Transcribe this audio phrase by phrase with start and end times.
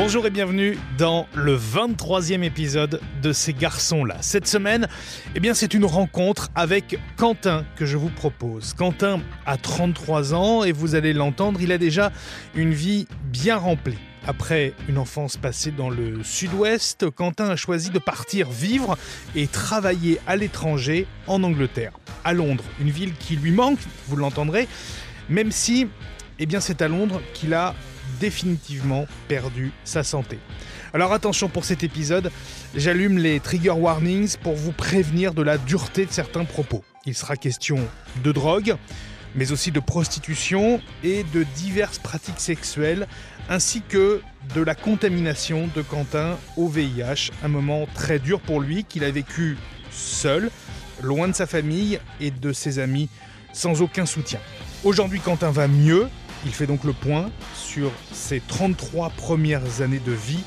[0.00, 4.18] Bonjour et bienvenue dans le 23e épisode de Ces garçons-là.
[4.20, 4.86] Cette semaine,
[5.34, 8.74] eh bien, c'est une rencontre avec Quentin que je vous propose.
[8.74, 12.12] Quentin a 33 ans et vous allez l'entendre, il a déjà
[12.54, 13.98] une vie bien remplie.
[14.24, 18.96] Après une enfance passée dans le sud-ouest, Quentin a choisi de partir vivre
[19.34, 24.68] et travailler à l'étranger en Angleterre, à Londres, une ville qui lui manque, vous l'entendrez,
[25.28, 25.88] même si
[26.38, 27.74] eh bien c'est à Londres qu'il a
[28.20, 30.38] définitivement perdu sa santé.
[30.94, 32.30] Alors attention pour cet épisode,
[32.74, 36.82] j'allume les trigger warnings pour vous prévenir de la dureté de certains propos.
[37.04, 37.78] Il sera question
[38.22, 38.76] de drogue,
[39.34, 43.06] mais aussi de prostitution et de diverses pratiques sexuelles,
[43.48, 44.20] ainsi que
[44.54, 49.10] de la contamination de Quentin au VIH, un moment très dur pour lui qu'il a
[49.10, 49.56] vécu
[49.90, 50.50] seul,
[51.02, 53.08] loin de sa famille et de ses amis,
[53.52, 54.40] sans aucun soutien.
[54.84, 56.08] Aujourd'hui Quentin va mieux,
[56.44, 60.42] il fait donc le point sur ses 33 premières années de vie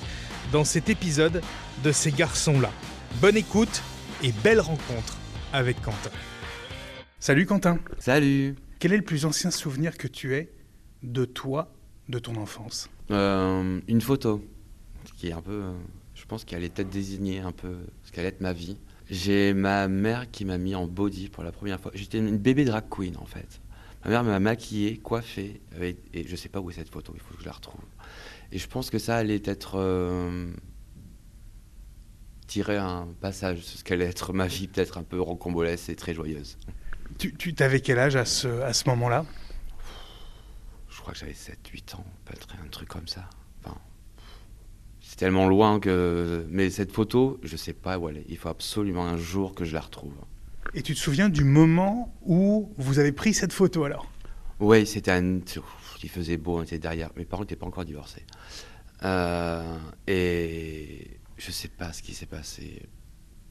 [0.52, 1.42] dans cet épisode
[1.84, 2.72] de ces garçons-là.
[3.20, 3.81] Bonne écoute
[4.23, 5.17] et belle rencontre
[5.53, 6.12] avec Quentin.
[7.19, 7.80] Salut Quentin.
[8.00, 8.56] Salut.
[8.80, 10.52] Quel est le plus ancien souvenir que tu aies
[11.03, 11.73] de toi,
[12.09, 12.89] de ton enfance?
[13.12, 14.44] Euh, une photo
[15.17, 15.73] qui est un peu, euh,
[16.16, 18.78] je pense qu'elle est peut-être désignée un peu ce qu'allait être ma vie.
[19.09, 21.92] J'ai ma mère qui m'a mis en body pour la première fois.
[21.94, 23.62] J'étais une bébé drag queen en fait.
[24.03, 27.21] Ma mère m'a maquillée, coiffée, et, et je sais pas où est cette photo, il
[27.21, 27.81] faut que je la retrouve.
[28.52, 30.52] Et je pense que ça allait être euh,
[32.47, 36.57] tirer un passage ce qu'allait être ma vie, peut-être un peu rocambolesque et très joyeuse.
[37.17, 39.25] Tu, tu t'avais quel âge à ce, à ce moment-là?
[40.89, 43.29] Je crois que j'avais 7-8 ans, peut-être un truc comme ça.
[43.63, 43.77] Enfin,
[44.99, 46.45] c'est tellement loin que.
[46.49, 48.25] Mais cette photo, je sais pas où elle est.
[48.27, 50.13] Il faut absolument un jour que je la retrouve.
[50.73, 54.09] Et tu te souviens du moment où vous avez pris cette photo alors?
[54.59, 55.39] Oui, c'était un.
[56.03, 57.09] Il faisait beau, on était derrière.
[57.16, 58.25] Mes parents n'étaient pas encore divorcés.
[59.03, 62.84] Euh, et je sais pas ce qui s'est passé.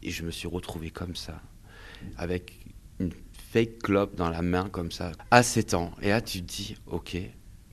[0.03, 1.43] Et je me suis retrouvé comme ça,
[2.17, 2.59] avec
[2.99, 3.12] une
[3.53, 5.93] fake clope dans la main, comme ça, à 7 ans.
[6.00, 7.17] Et là, tu te dis, ok,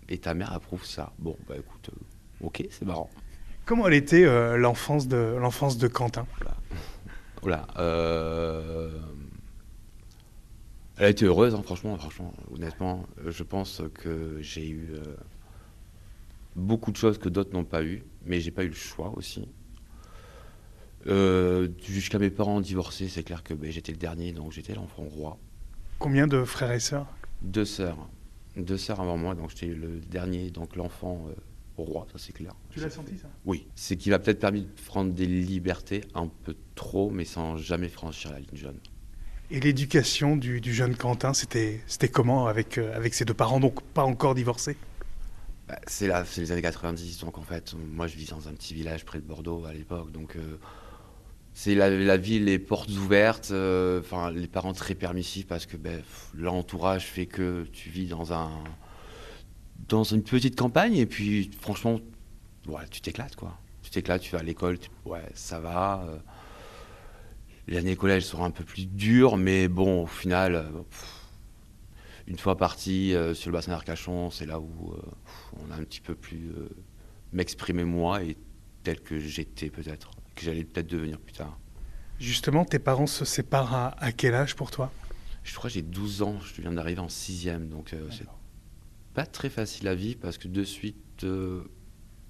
[0.09, 1.13] et ta mère approuve ça.
[1.19, 3.09] Bon, bah écoute, euh, ok, c'est marrant.
[3.66, 6.25] Comment elle était euh, l'enfance de, l'enfance de Quentin?
[7.41, 7.67] Voilà.
[7.77, 8.91] euh,
[10.97, 13.05] Elle a été heureuse, hein, franchement, franchement, honnêtement.
[13.23, 15.15] euh, Je pense que j'ai eu euh,
[16.55, 19.47] beaucoup de choses que d'autres n'ont pas eu, mais j'ai pas eu le choix aussi.
[21.05, 25.03] Euh, Jusqu'à mes parents divorcés, c'est clair que ben, j'étais le dernier, donc j'étais l'enfant
[25.03, 25.37] roi.
[25.99, 27.07] Combien de frères et sœurs?
[27.41, 27.97] Deux sœurs,
[28.55, 31.33] deux sœurs avant moi, donc j'étais le dernier, donc l'enfant euh,
[31.77, 32.53] roi, ça c'est clair.
[32.89, 33.27] senti ça?
[33.45, 37.57] Oui, c'est qui m'a peut-être permis de prendre des libertés un peu trop, mais sans
[37.57, 38.79] jamais franchir la ligne jaune.
[39.49, 41.81] Et l'éducation du, jeune Quentin, c'était,
[42.11, 44.75] comment avec, euh, avec ses deux parents, donc pas encore divorcés
[45.69, 48.53] Bah, c'est là, c'est les années 90, donc en fait, moi je vis dans un
[48.53, 50.57] petit village près de Bordeaux à l'époque, donc euh,
[51.53, 54.01] c'est la, la ville, les portes ouvertes, euh,
[54.35, 56.01] les parents très permissifs parce que ben,
[56.33, 58.51] l'entourage fait que tu vis dans un
[59.87, 62.01] dans une petite campagne et puis franchement,
[62.65, 63.57] voilà, tu t'éclates quoi.
[63.81, 66.05] Tu t'éclates, tu vas à l'école, ouais, ça va.
[67.67, 71.17] Les années collège seront un peu plus dures, mais bon, au final, euh, pff,
[72.28, 75.01] une fois parti euh, sur le bassin d'Arcachon, c'est là où euh,
[75.66, 76.69] on a un petit peu plus euh,
[77.31, 78.38] m'exprimer moi et
[78.83, 81.57] tel que j'étais peut-être, que j'allais peut-être devenir plus tard.
[82.19, 84.91] Justement, tes parents se séparent à, à quel âge pour toi?
[85.44, 88.27] Je crois que j'ai 12 ans, je viens d'arriver en sixième, donc c'est
[89.13, 91.25] pas très facile à vivre parce que de suite,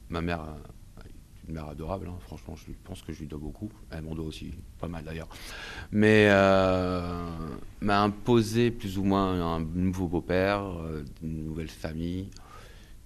[0.10, 0.46] ma mère,
[1.48, 3.70] une mère adorable, hein, franchement, je pense que je lui dois beaucoup.
[3.90, 5.30] Elle m'en doit aussi pas mal d'ailleurs.
[5.92, 7.30] Mais euh,
[7.82, 12.30] m'a imposé plus ou moins un nouveau beau-père, euh, une nouvelle famille,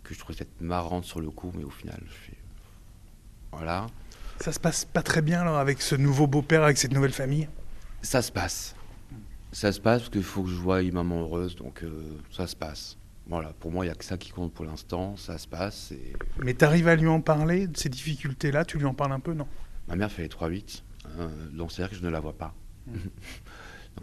[0.03, 2.37] que je trouvais peut-être marrante sur le coup, mais au final, je fais.
[3.51, 3.87] Voilà.
[4.39, 7.47] Ça se passe pas très bien alors avec ce nouveau beau-père, avec cette nouvelle famille?
[8.01, 8.75] Ça se passe.
[9.51, 12.47] Ça se passe parce qu'il faut que je voie une maman heureuse, donc euh, ça
[12.47, 12.97] se passe.
[13.31, 15.93] Voilà, pour moi, il n'y a que ça qui compte pour l'instant, ça se passe.
[15.93, 16.11] Et...
[16.43, 19.33] Mais t'arrives à lui en parler de ces difficultés-là Tu lui en parles un peu,
[19.33, 19.47] non?
[19.87, 20.83] Ma mère fait les 3-8,
[21.17, 22.53] euh, donc c'est-à-dire que je ne la vois pas.
[22.87, 22.99] donc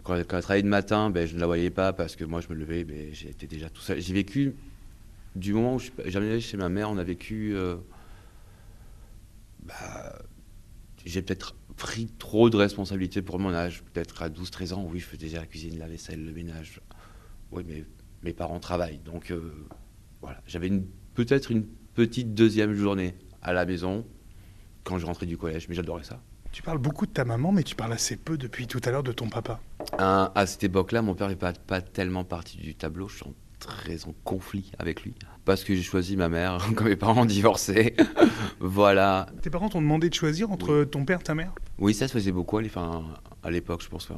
[0.01, 2.41] quand, quand elle travaillait le matin, ben, je ne la voyais pas parce que moi,
[2.41, 4.01] je me levais, ben, j'étais déjà tout seul.
[4.01, 4.55] J'ai vécu,
[5.35, 7.53] du moment où je suis jamais allé chez ma mère, on a vécu.
[7.53, 7.75] euh,
[9.61, 10.17] bah,
[11.05, 13.83] J'ai peut-être pris trop de responsabilités pour mon âge.
[13.93, 16.81] Peut-être à 12-13 ans, oui, je faisais déjà la cuisine, la vaisselle, le ménage.
[17.51, 17.85] Oui, mais
[18.23, 18.99] mes parents travaillent.
[18.99, 19.53] Donc euh,
[20.21, 20.71] voilà, j'avais
[21.13, 24.05] peut-être une petite deuxième journée à la maison
[24.83, 26.21] quand je rentrais du collège, mais j'adorais ça.
[26.51, 29.03] Tu parles beaucoup de ta maman, mais tu parles assez peu depuis tout à l'heure
[29.03, 29.59] de ton papa.
[29.97, 33.07] À, à cette époque-là, mon père n'est pas, pas tellement parti du tableau.
[33.07, 35.13] Je suis en très en conflit avec lui
[35.45, 37.95] parce que j'ai choisi ma mère quand mes parents divorcé.
[38.59, 39.27] voilà.
[39.41, 41.53] Tes parents t'ont demandé de choisir entre ton père et ta mère?
[41.77, 43.05] Oui, ça se faisait beaucoup enfin,
[43.43, 44.05] à l'époque, je pense.
[44.05, 44.13] que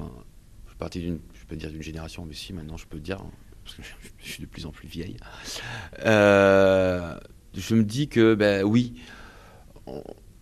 [0.66, 3.20] je suis parti d'une, je peux dire d'une génération, mais si maintenant je peux dire,
[3.76, 5.18] parce que je suis de plus en plus vieille.
[6.06, 7.18] Euh,
[7.54, 9.02] je me dis que, ben oui,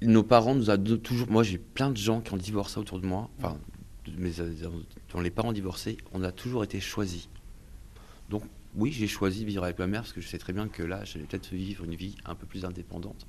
[0.02, 1.30] nos parents nous a toujours.
[1.30, 3.58] Moi, j'ai plein de gens qui ont divorcé autour de moi, enfin,
[5.14, 7.30] dont les parents divorcés, on a toujours été choisis.
[8.30, 8.44] Donc,
[8.76, 11.04] oui, j'ai choisi vivre avec ma mère parce que je sais très bien que là,
[11.04, 13.28] j'allais peut-être vivre une vie un peu plus indépendante.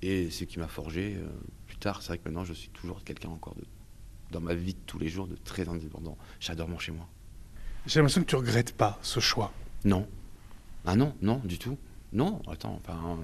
[0.00, 1.26] Et ce qui m'a forgé euh,
[1.66, 3.64] plus tard, c'est vrai que maintenant, je suis toujours quelqu'un encore de,
[4.30, 6.16] dans ma vie de tous les jours de très indépendant.
[6.40, 7.08] J'adore mon chez moi.
[7.86, 9.52] J'ai l'impression que tu regrettes pas ce choix.
[9.84, 10.06] Non.
[10.84, 11.76] Ah non, non, du tout.
[12.12, 13.18] Non, attends, enfin.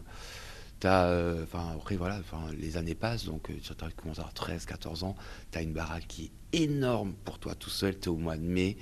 [0.84, 4.64] Euh, enfin, après, voilà, enfin, les années passent, donc euh, tu commences à avoir 13,
[4.64, 5.16] 14 ans,
[5.50, 8.36] tu as une baraque qui est énorme pour toi tout seul, tu es au mois
[8.36, 8.76] de mai,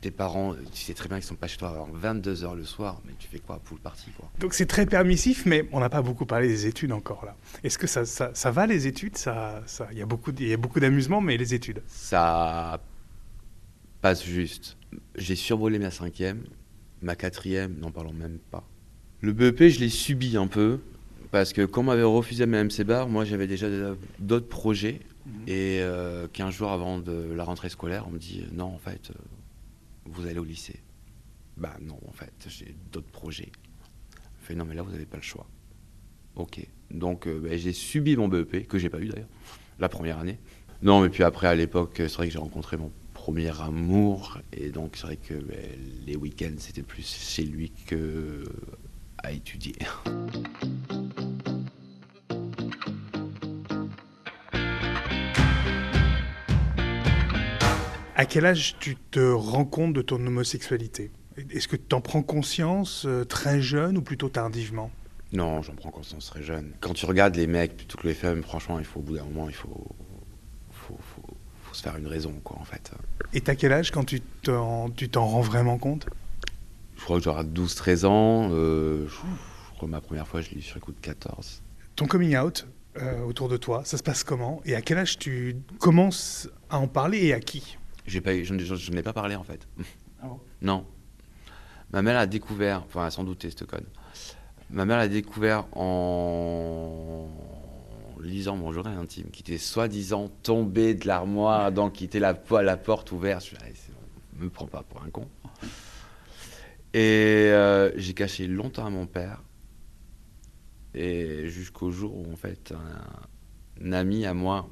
[0.00, 2.64] tes parents, tu sais très bien qu'ils sont pas chez toi avant 22 heures le
[2.64, 5.78] soir, mais tu fais quoi pour le parti quoi Donc c'est très permissif, mais on
[5.78, 7.36] n'a pas beaucoup parlé des études encore là.
[7.62, 9.16] Est-ce que ça, ça, ça, va les études?
[9.16, 11.82] Ça, ça, il y a beaucoup, il y a beaucoup d'amusement, mais les études?
[11.86, 12.80] Ça
[14.00, 14.76] passe juste.
[15.16, 16.42] J'ai survolé ma cinquième,
[17.00, 18.66] ma quatrième, n'en parlons même pas.
[19.20, 20.80] Le BEP, je l'ai subi un peu
[21.30, 23.68] parce que quand on m'avait refusé ma MC bar, moi j'avais déjà
[24.18, 25.00] d'autres projets.
[25.24, 25.42] Mhm.
[25.46, 29.10] Et 15 euh, jours avant de la rentrée scolaire, on me dit non, en fait,
[29.10, 29.14] euh,
[30.06, 30.80] vous allez au lycée.
[31.56, 33.52] Bah non, en fait, j'ai d'autres projets.
[34.40, 35.46] Je fais non, mais là, vous n'avez pas le choix.
[36.34, 36.66] Ok.
[36.90, 39.28] Donc, euh, bah, j'ai subi mon BEP, que j'ai pas eu d'ailleurs,
[39.78, 40.38] la première année.
[40.82, 42.90] Non, mais puis après, à l'époque, c'est vrai que j'ai rencontré mon
[43.22, 44.40] premier amour.
[44.52, 45.54] Et donc, c'est vrai que bah,
[46.04, 48.44] les week-ends, c'était plus chez lui que
[49.18, 49.76] à étudier.
[58.16, 61.12] À quel âge tu te rends compte de ton homosexualité?
[61.36, 64.90] Est-ce que tu en prends conscience euh, très jeune ou plutôt tardivement?
[65.32, 66.72] Non, j'en prends conscience très jeune.
[66.80, 69.24] Quand tu regardes les mecs plutôt que les femmes, franchement, il faut au bout d'un
[69.24, 69.94] moment, il faut,
[71.76, 72.92] se faire une raison, quoi, en fait.
[73.34, 76.06] Et à quel âge quand tu t'en, tu t'en rends vraiment compte?
[76.96, 78.48] Je crois que j'aurai 12-13 ans.
[78.52, 79.14] Euh, je,
[79.74, 81.62] crois que ma première fois, je l'ai eu sur le coup de 14.
[81.96, 82.66] Ton coming out
[83.00, 84.60] euh, autour de toi, ça se passe comment?
[84.64, 87.78] Et à quel âge tu commences à en parler et à qui?
[88.22, 89.66] Pas, je, je, n'ai pas parlé en fait.
[90.22, 90.28] Ah
[90.60, 90.86] non.
[91.92, 93.86] Ma mère a découvert, enfin, sans douter cette code.
[94.70, 97.28] Ma mère a découvert en
[98.22, 102.76] lisant mon journal intime, qui était soi-disant tombé de l'armoire, donc qui était la, la
[102.76, 103.50] porte ouverte.
[104.38, 105.28] Je me prends pas pour un con.
[106.94, 109.42] Et euh, j'ai caché longtemps à mon père.
[110.94, 112.74] Et jusqu'au jour où, en fait,
[113.82, 114.68] un ami à moi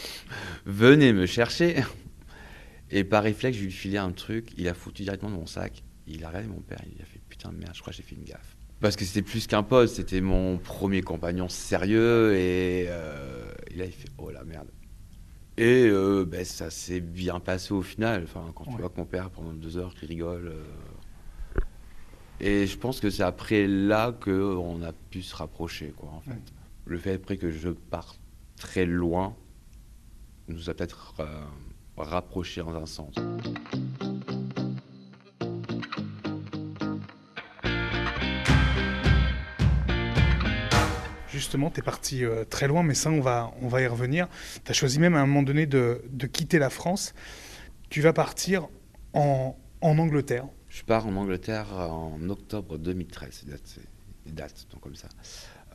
[0.66, 1.82] venait me chercher
[2.90, 5.46] et par réflexe, je lui ai filé un truc, il a foutu directement dans mon
[5.46, 5.82] sac.
[6.06, 8.02] Il a regardé mon père, il a fait putain de merde, je crois que j'ai
[8.02, 8.56] fait une gaffe.
[8.80, 13.86] Parce que c'était plus qu'un pote, c'était mon premier compagnon sérieux et euh, il a
[13.86, 14.68] fait oh la merde.
[15.56, 18.22] Et euh, ben, ça s'est bien passé au final.
[18.24, 20.52] Enfin, quand tu vois que mon père pendant deux heures qui rigole.
[20.52, 21.60] Euh.
[22.40, 26.40] Et je pense que c'est après là qu'on a pu se rapprocher, quoi, en fait.
[26.84, 28.20] Le fait après que je parte
[28.56, 29.34] très loin
[30.46, 31.14] nous a peut-être
[31.96, 33.14] rapprocher dans un sens.
[41.38, 44.26] Justement, tu es parti euh, très loin, mais ça, on va, on va y revenir.
[44.64, 47.14] Tu as choisi même à un moment donné de, de, quitter la France.
[47.90, 48.66] Tu vas partir
[49.12, 50.46] en, en, Angleterre.
[50.68, 55.08] Je pars en Angleterre en octobre 2013, c'est date, donc comme ça.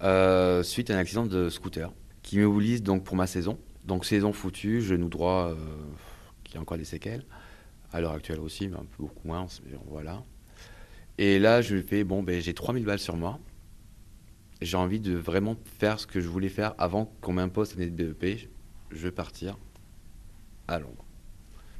[0.01, 1.93] Euh, suite à un accident de scooter
[2.23, 3.57] qui m'oblige donc pour ma saison.
[3.85, 5.55] Donc saison foutue, genou droit, euh,
[6.53, 7.23] y a encore des séquelles.
[7.93, 9.47] À l'heure actuelle aussi, mais un peu beaucoup moins.
[9.87, 10.23] Voilà.
[11.17, 13.39] Et là, je fais bon, ben, j'ai 3000 balles sur moi.
[14.63, 18.13] J'ai envie de vraiment faire ce que je voulais faire avant qu'on m'impose année de
[18.13, 18.49] BEP.
[18.91, 19.57] Je vais partir
[20.67, 21.05] à Londres.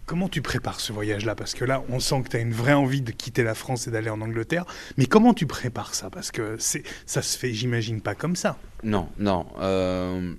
[0.06, 1.34] Comment tu prépares ce voyage-là?
[1.34, 3.88] Parce que là, on sent que tu as une vraie envie de quitter la France
[3.88, 4.66] et d'aller en Angleterre.
[4.98, 6.10] Mais comment tu prépares ça?
[6.10, 8.58] Parce que ça se fait, j'imagine, pas comme ça.
[8.84, 9.46] Non, non.
[9.60, 10.34] Euh,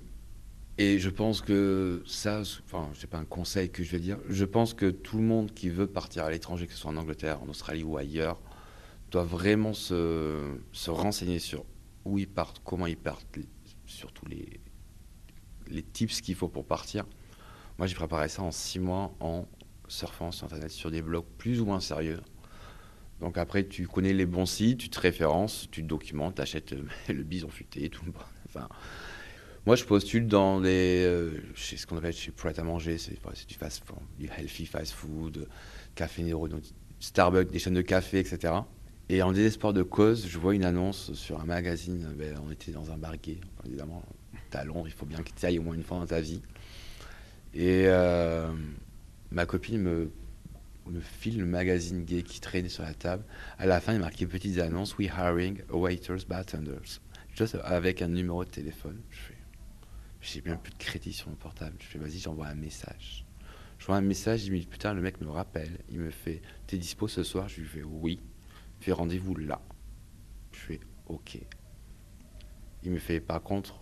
[0.77, 4.19] et je pense que ça, enfin, c'est pas un conseil que je vais dire.
[4.29, 6.97] Je pense que tout le monde qui veut partir à l'étranger, que ce soit en
[6.97, 8.39] Angleterre, en Australie ou ailleurs,
[9.09, 11.65] doit vraiment se, se renseigner sur
[12.05, 13.25] où ils partent, comment ils partent,
[13.85, 14.59] surtout les,
[15.67, 17.05] les tips qu'il faut pour partir.
[17.77, 19.45] Moi, j'ai préparé ça en six mois en
[19.87, 22.21] surfant sur Internet sur des blogs plus ou moins sérieux.
[23.19, 26.75] Donc après, tu connais les bons sites, tu te références, tu te documentes, achètes
[27.07, 28.05] le bison futé, tout.
[28.47, 28.67] Enfin,
[29.65, 31.03] moi, je postule dans des.
[31.05, 34.65] Euh, chez ce qu'on appelle chez Prêt à manger, c'est du fast food, du healthy
[34.65, 35.47] fast food,
[35.95, 36.47] Café Nero,
[36.99, 38.53] Starbucks, des chaînes de café, etc.
[39.07, 42.11] Et en désespoir de cause, je vois une annonce sur un magazine.
[42.17, 44.03] Ben, on était dans un bar gay, évidemment.
[44.49, 46.21] T'es à Londres, il faut bien que tu ailles au moins une fois dans ta
[46.21, 46.41] vie.
[47.53, 48.51] Et euh,
[49.31, 50.11] ma copine me,
[50.87, 53.23] me file le magazine gay qui traînait sur la table.
[53.59, 56.99] À la fin, il marquait petites annonces We hiring waiters, bartenders.
[57.35, 58.99] Juste avec un numéro de téléphone.
[59.11, 59.35] Je fais
[60.21, 61.75] j'ai bien plus de crédit sur mon portable.
[61.79, 63.23] Je fais vas-y, j'envoie un message.
[63.77, 65.77] Je vois un message, il me dit putain, le mec me rappelle.
[65.89, 67.47] Il me fait t'es dispo ce soir?
[67.47, 68.19] Je lui fais oui
[68.85, 69.59] fais rendez-vous là.
[70.51, 71.39] Je fais ok.
[72.83, 73.81] Il me fait par contre,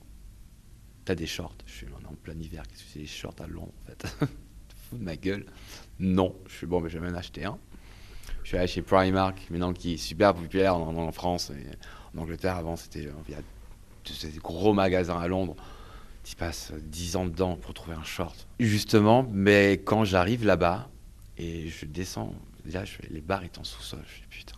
[1.04, 3.74] t'as des shorts Je suis en plein hiver, qu'est-ce que c'est les shorts à Londres
[3.82, 4.08] en fait
[4.90, 5.46] Fou de ma gueule.
[6.00, 6.36] Non.
[6.48, 7.58] Je suis bon, mais je vais même acheter un.
[8.44, 12.56] Je suis allé chez Primark, maintenant qui est super populaire en, France et en Angleterre.
[12.56, 13.42] Avant, c'était il y a
[14.06, 15.56] ces gros magasins à Londres.
[16.24, 18.48] Tu passes 10 ans dedans pour trouver un short.
[18.60, 20.90] Justement, mais quand j'arrive là-bas
[21.38, 22.34] et je descends,
[22.66, 24.56] fais, les bars étant sous-sol, je fais putain,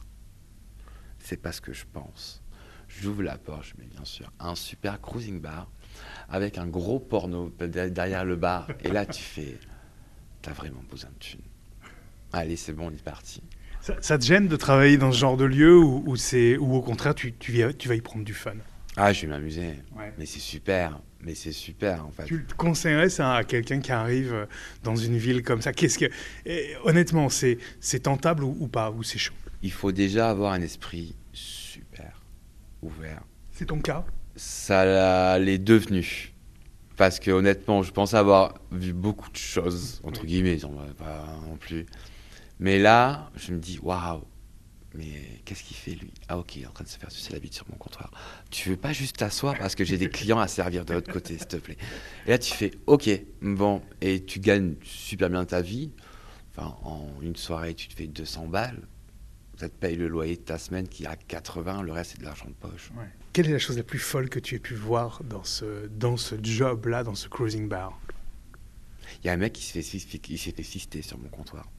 [1.26, 2.42] c'est pas ce que je pense.
[2.88, 5.68] J'ouvre la porte, je mets bien sûr un super cruising bar
[6.30, 8.68] avec un gros porno derrière le bar.
[8.84, 9.58] Et là, tu fais,
[10.42, 11.42] t'as vraiment besoin de thunes.
[12.32, 13.42] Allez, c'est bon, on est parti.
[14.02, 17.14] Ça, te gêne de travailler dans ce genre de lieu ou, c'est, ou au contraire,
[17.14, 18.56] tu, tu, tu, vas y prendre du fun?
[18.98, 19.76] Ah, je vais m'amuser.
[20.18, 21.00] Mais c'est super.
[21.22, 22.26] Mais c'est super en fait.
[22.26, 24.48] Tu conseillerais ça à quelqu'un qui arrive
[24.84, 25.74] dans une ville comme ça?
[25.74, 26.06] Qu'est-ce que
[26.84, 28.92] honnêtement, c'est c'est tentable ou, pas?
[28.92, 29.34] Ou c'est chaud?
[29.66, 32.22] Il faut déjà avoir un esprit super
[32.84, 33.24] ouvert.
[33.52, 34.06] C'est ton cas?
[34.36, 36.36] Ça l'est devenu.
[36.98, 41.58] Parce que honnêtement, je pense avoir vu beaucoup de choses entre guillemets, va pas non
[41.58, 41.88] plus.
[42.60, 44.22] Mais là, je me dis waouh,
[44.94, 46.14] mais qu'est-ce qu'il fait lui?
[46.28, 48.12] Ah ok, il est en train de se faire sucer la bite sur mon comptoir.
[48.52, 51.40] Tu veux pas juste t'asseoir parce que j'ai des clients à servir de l'autre côté,
[51.40, 51.78] s'il te plaît?
[52.28, 53.10] Et là tu fais ok,
[53.42, 55.90] bon, et tu gagnes super bien ta vie.
[56.52, 58.80] Enfin, en une soirée, tu te fais 200 balles.
[59.58, 62.20] Ça te paye le loyer de ta semaine qui est à 80, le reste c'est
[62.20, 62.92] de l'argent de poche.
[63.32, 66.18] Quelle est la chose la plus folle que tu aies pu voir dans ce, dans
[66.18, 67.98] ce job-là, dans ce cruising bar?
[69.24, 71.70] Il y a un mec qui s'est fait, fait fister sur mon comptoir.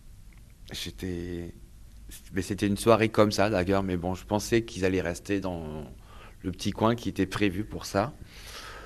[0.73, 1.53] J'étais
[2.33, 5.85] mais c'était une soirée comme ça d'ailleurs, mais bon, je pensais qu'ils allaient rester dans
[6.43, 8.15] le petit coin qui était prévu pour ça.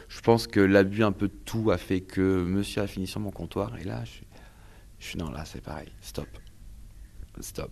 [0.08, 3.20] Je pense que l'abus un peu de tout a fait que monsieur a fini sur
[3.20, 4.26] mon comptoir et là, je suis,
[4.98, 6.28] je suis non, là c'est pareil, stop,
[7.40, 7.70] stop.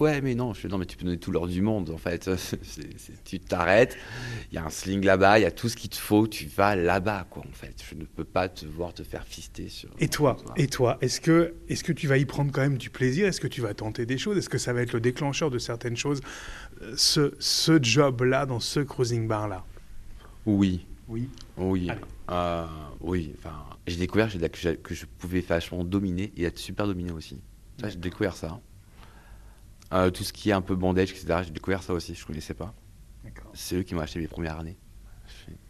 [0.00, 2.28] Ouais, mais non, je non, mais tu peux donner tout l'or du monde, en fait.
[3.24, 3.96] tu t'arrêtes,
[4.50, 6.46] il y a un sling là-bas, il y a tout ce qu'il te faut, tu
[6.46, 7.74] vas là-bas, quoi, en fait.
[7.88, 9.90] Je ne peux pas te voir te faire fister sur.
[10.00, 12.90] Et toi, et toi, est-ce que, est-ce que tu vas y prendre quand même du
[12.90, 13.26] plaisir?
[13.26, 14.36] Est-ce que tu vas tenter des choses?
[14.36, 16.20] Est-ce que ça va être le déclencheur de certaines choses
[16.82, 19.64] euh, Ce, ce job-là, dans ce cruising bar-là?
[20.44, 20.86] Oui.
[21.08, 21.28] Oui.
[21.56, 21.88] Oui.
[22.30, 22.66] Euh,
[23.00, 23.34] oui.
[23.38, 24.28] Enfin, j'ai découvert
[24.82, 27.40] que je pouvais vachement dominer et être super dominé aussi.
[27.82, 28.60] j'ai découvert ça.
[29.92, 31.40] Euh, tout ce qui est un peu bandage, etc.
[31.44, 32.74] J'ai découvert ça aussi, je ne connaissais pas.
[33.54, 34.76] C'est eux qui m'ont acheté mes premières années.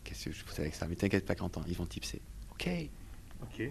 [0.05, 0.87] Qu'est-ce que je fais avec ça?
[0.89, 2.21] Mais t'inquiète pas, Quentin, ils vont tipser.
[2.53, 2.69] Ok.
[3.43, 3.71] Ok.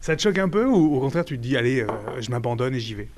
[0.00, 2.74] Ça te choque un peu ou au contraire tu te dis, allez, euh, je m'abandonne
[2.74, 3.08] et j'y vais?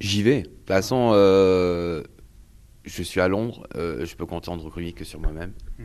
[0.00, 0.42] J'y vais.
[0.42, 2.04] De toute façon, euh,
[2.84, 5.52] je suis à Londres, je peux compter en recrutement que sur moi-même.
[5.78, 5.84] Hmm.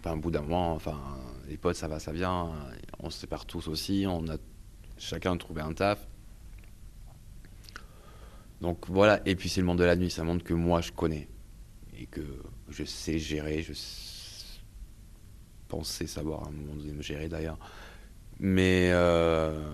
[0.00, 1.00] Enfin, un bout d'un mois, enfin,
[1.48, 2.52] les potes, ça va, ça vient.
[2.98, 4.04] On se sépare tous aussi.
[4.06, 4.36] On a
[4.98, 6.06] chacun trouvé un taf.
[8.64, 10.90] Donc voilà, et puis c'est le monde de la nuit, ça montre que moi je
[10.90, 11.28] connais
[11.98, 12.22] et que
[12.70, 13.74] je sais gérer, je
[15.68, 17.58] pensais savoir à un moment donné me gérer d'ailleurs.
[18.40, 19.70] Mais euh,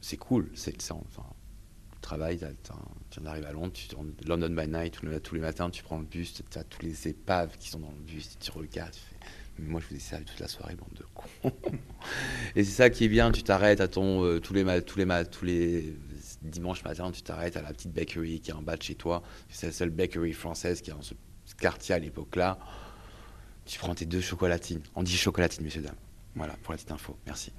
[0.00, 0.94] c'est cool, c'est ça.
[0.94, 1.24] Enfin,
[2.02, 3.88] tu viens d'arriver à Londres, tu
[4.28, 7.58] London by night, tous les matins tu prends le bus, tu as tous les épaves
[7.58, 9.16] qui sont dans le bus, tu regardes, tu fais
[9.58, 11.52] moi, je faisais ça toute la soirée, bande de cons.
[12.56, 14.24] et c'est ça qui est bien, tu t'arrêtes à ton.
[14.24, 15.94] Euh, tous, les tous, les tous les
[16.50, 19.22] dimanches matin, tu t'arrêtes à la petite bakery qui est en bas de chez toi.
[19.48, 21.14] C'est la seule bakery française qui est dans ce
[21.58, 22.58] quartier à l'époque-là.
[23.64, 24.80] Tu prends tes deux chocolatines.
[24.94, 25.94] On dit chocolatines, messieurs, dames.
[26.36, 27.16] Voilà, pour la petite info.
[27.26, 27.52] Merci.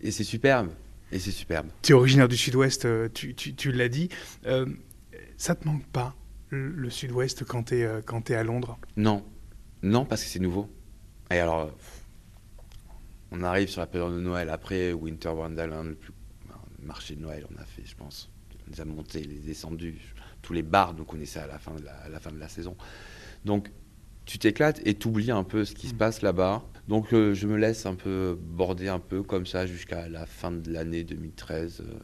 [0.00, 0.70] Et c'est superbe.
[1.12, 1.68] Et c'est superbe.
[1.82, 4.08] Tu es originaire du sud-ouest, euh, tu, tu, tu l'as dit.
[4.46, 4.66] Euh,
[5.36, 6.14] ça te manque pas,
[6.50, 8.78] le, sud-ouest, quand tu es, es à Londres?
[8.96, 9.24] Non.
[9.82, 10.68] Non, parce que c'est nouveau.
[11.30, 11.70] Et alors,
[13.30, 16.12] on arrive sur la période de Noël après Winter Wonderland, le plus
[16.88, 18.30] marché de Noël, on a fait, je pense.
[18.66, 20.14] On les a montés, les descendus.
[20.42, 22.76] Tous les bars nous connaissaient à la fin de la, la fin de la saison.
[23.44, 23.70] Donc,
[24.24, 25.98] tu t'éclates et t'oublies un peu ce qui se mm.
[25.98, 26.64] passe là-bas.
[26.88, 30.50] Donc, euh, je me laisse un peu border un peu comme ça jusqu'à la fin
[30.50, 31.80] de l'année 2013.
[31.80, 31.98] Euh,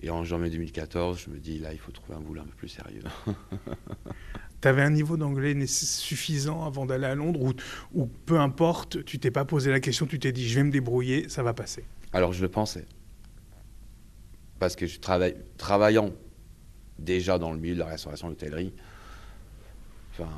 [0.00, 2.56] et en janvier 2014, je me dis, là, il faut trouver un boulot un peu
[2.56, 3.02] plus sérieux.
[4.60, 7.54] tu avais un niveau d'anglais suffisant avant d'aller à Londres
[7.92, 10.72] ou, peu importe, tu t'es pas posé la question, tu t'es dit je vais me
[10.72, 11.84] débrouiller, ça va passer?
[12.12, 12.86] Alors je le pensais.
[14.62, 16.12] Parce que je travaille, travaillant
[16.96, 18.72] déjà dans le milieu de la restauration, l'hôtellerie,
[20.12, 20.30] enfin,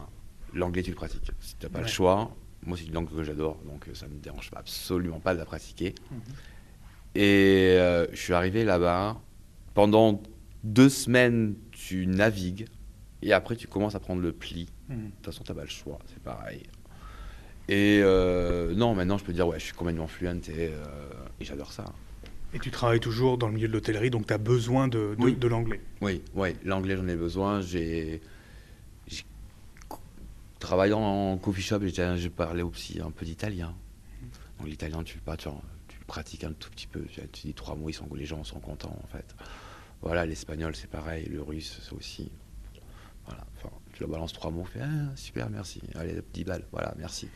[0.54, 1.30] l'anglais, tu le pratiques.
[1.40, 4.14] Si tu n'as pas le choix, moi, c'est une langue que j'adore, donc ça ne
[4.14, 5.94] me dérange pas, absolument pas de la pratiquer.
[6.10, 6.20] Mhm.
[7.16, 7.76] Et
[8.12, 9.20] je suis arrivé là-bas.
[9.74, 10.22] Pendant
[10.62, 12.66] deux semaines, tu navigues.
[13.20, 14.70] Et après, tu commences à prendre le pli.
[14.88, 14.96] Mhm.
[14.96, 16.62] De toute façon, tu n'as pas le choix, c'est pareil.
[17.68, 20.82] Et euh, non, maintenant, je peux dire, ouais, je suis complètement fluent et, euh,
[21.40, 21.84] et j'adore ça.
[22.54, 25.48] Et tu travailles toujours dans le milieu de l'hôtellerie, donc tu as besoin de, de,
[25.48, 27.60] l'anglais Oui, oui l'anglais, j'en ai besoin.
[27.60, 28.20] J'ai.
[30.60, 33.74] Travaillant en coffee shop, j'ai parlé aussi un peu d'italien.
[34.22, 34.28] Mhm.
[34.58, 35.48] Donc l'italien, tu, pas, tu,
[35.88, 37.02] tu, pratiques un tout petit peu.
[37.02, 39.34] Tu, dis trois mots, ils sont, les gens sont contents, en fait.
[40.00, 41.26] Voilà, l'espagnol, c'est pareil.
[41.26, 42.30] Le russe, c'est aussi.
[43.26, 45.80] Voilà, enfin, tu leur balances trois mots, fais ah, super, merci.
[45.96, 47.28] Allez, 10 balles, voilà, merci.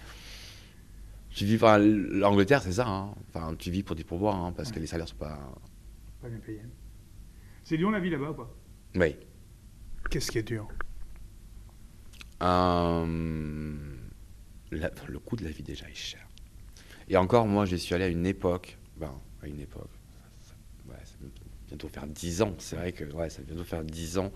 [1.38, 2.88] Tu vis, enfin, l'Angleterre, c'est ça.
[2.88, 3.14] Hein.
[3.28, 5.38] Enfin, tu vis pour des pourboires, hein, parce que les salaires sont pas.
[6.20, 6.62] Pas bien payés.
[7.62, 8.52] C'est Lyon la vie là-bas ou pas?
[8.96, 9.14] Oui.
[10.10, 10.66] Qu'est-ce qui est dur?
[12.42, 13.76] Euh,
[14.72, 16.26] Le coût de la vie déjà est cher.
[17.08, 19.90] Et encore, moi, je suis allé à une époque, ben, à une époque,
[20.40, 20.54] ça,
[20.88, 21.28] ouais, ça va
[21.68, 24.32] bientôt faire 10 ans, c'est vrai que ouais, ça va bientôt faire 10 ans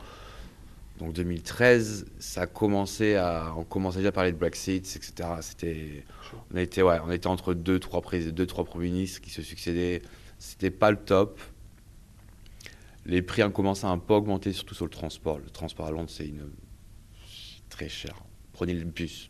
[1.02, 5.28] donc 2013, ça a commencé à, on commençait déjà à parler de Brexit, etc.
[5.40, 6.04] C'était,
[6.52, 10.00] on était, ouais, on était entre deux, trois deux, trois premiers ministres qui se succédaient.
[10.38, 11.40] C'était pas le top.
[13.04, 15.38] Les prix ont commencé à un peu augmenter, surtout sur le transport.
[15.38, 16.48] Le transport à Londres, c'est une
[17.68, 18.14] très cher.
[18.52, 19.28] Prenez le bus.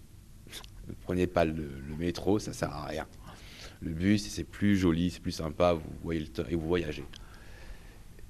[0.89, 3.07] Ne prenez pas le, métro, ça sert à rien.
[3.81, 7.05] Le bus, c'est plus joli, c'est plus sympa, vous voyez le temps et vous voyagez.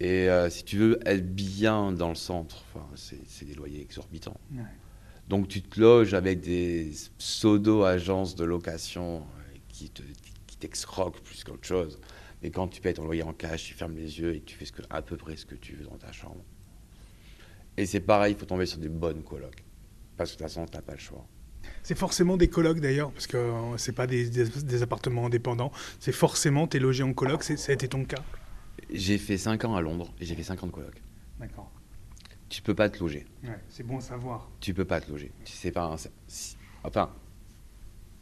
[0.03, 2.65] Et euh, si tu veux être bien dans le centre,
[2.97, 4.41] c'est des loyers exorbitants.
[5.29, 9.93] Donc tu te loges avec des pseudo-agences de location euh, qui
[10.59, 12.01] t'excroquent qui plus qu'autre chose.
[12.43, 14.65] Mais quand tu payes ton loyer en cash, tu fermes les yeux et tu fais
[14.65, 16.43] ce que, à peu près ce que tu veux dans ta chambre.
[17.77, 19.63] Et c'est pareil, il faut tomber sur des bonnes colocs.
[20.17, 21.25] Parce que de toute façon, tu n'as pas le choix.
[21.85, 25.71] C'est forcément des colocs d'ailleurs, parce que euh, c'est pas des, des, appartements indépendants.
[26.01, 28.25] C'est forcément, tu es logé en coloc, ça a été ton cas
[28.91, 31.03] j'ai fait 5 ans à Londres et j'ai fait 5 ans de coloc.
[31.39, 31.71] D'accord.
[32.49, 33.27] Tu peux pas te loger.
[33.43, 34.51] Ouais, c'est bon à savoir.
[34.61, 35.33] Tu peux pas te loger.
[35.45, 35.97] Tu sais pas.
[36.85, 37.11] enfin,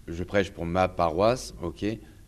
[0.07, 1.85] je prêche pour ma paroisse, ok.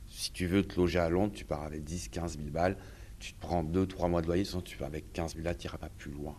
[0.08, 2.76] Si tu veux te loger à Londres, tu pars avec 10, 15 000 balles.
[3.18, 5.66] Tu te prends 2-3 mois de loyer, sinon tu pars avec 15 000 là, tu
[5.66, 6.36] n'iras pas plus loin.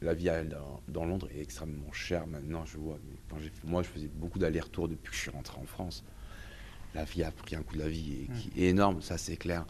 [0.00, 2.98] La vie dans, dans, Londres est extrêmement chère maintenant, je vois.
[3.28, 6.04] Quand moi, je faisais beaucoup d'allers-retours depuis que je suis rentré en France.
[6.94, 8.60] La vie a pris un coup de la vie qui mmh.
[8.60, 9.66] est énorme, ça c'est clair.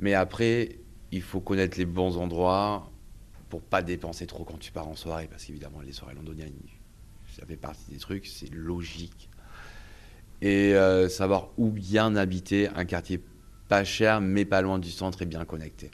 [0.00, 0.78] Mais après,
[1.12, 2.90] il faut connaître les bons endroits
[3.50, 6.52] pour pas dépenser trop quand tu pars en soirée, parce qu'évidemment, les soirées londoniennes,
[7.36, 9.28] ça fait partie des trucs, c'est logique.
[10.40, 13.22] Et euh, savoir où bien habiter, un quartier
[13.68, 15.90] pas cher, mais pas loin du centre et bien connecté.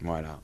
[0.00, 0.40] Voilà.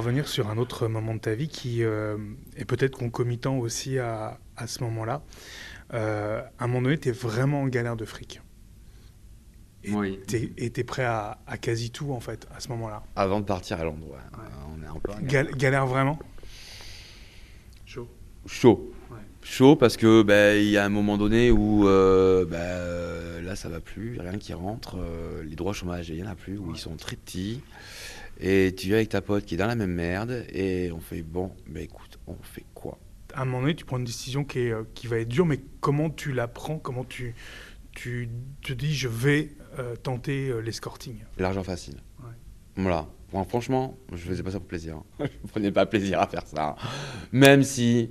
[0.00, 2.16] Revenir sur un autre moment de ta vie qui euh,
[2.56, 5.22] est peut-être concomitant aussi à, à ce moment-là.
[5.92, 8.40] Euh, à un moment donné, tu es vraiment en galère de fric.
[9.82, 10.20] Et oui.
[10.26, 13.02] tu es, prêt à, quasi tout, en fait, à ce moment-là.
[13.16, 14.18] Avant de partir à Londres,
[14.68, 15.86] On est un peu galère.
[15.86, 16.18] vraiment?
[17.86, 18.08] Chaud.
[18.46, 18.92] Chaud.
[19.42, 23.70] Chaud parce que ben, il y a un moment donné où euh, ben, là ça
[23.70, 26.70] va plus, rien qui rentre, euh, les droits chômage il n'y en a plus, où
[26.72, 27.62] ils sont très petits.
[28.42, 31.22] Et tu viens avec ta pote qui est dans la même merde et on fait
[31.22, 32.98] bon, ben écoute, on fait quoi?
[33.34, 35.44] À un moment donné, tu prends une décision qui, est, euh, qui va être dure,
[35.44, 36.78] mais comment tu la prends?
[36.78, 37.34] Comment tu,
[37.92, 38.30] tu
[38.62, 41.18] te dis, je vais euh, tenter euh, l'escorting?
[41.38, 42.00] L'argent facile.
[42.76, 43.06] Voilà.
[43.46, 45.02] franchement, je ne faisais pas ça pour plaisir.
[45.18, 46.76] je ne prenais pas plaisir à faire ça.
[47.32, 48.10] Même si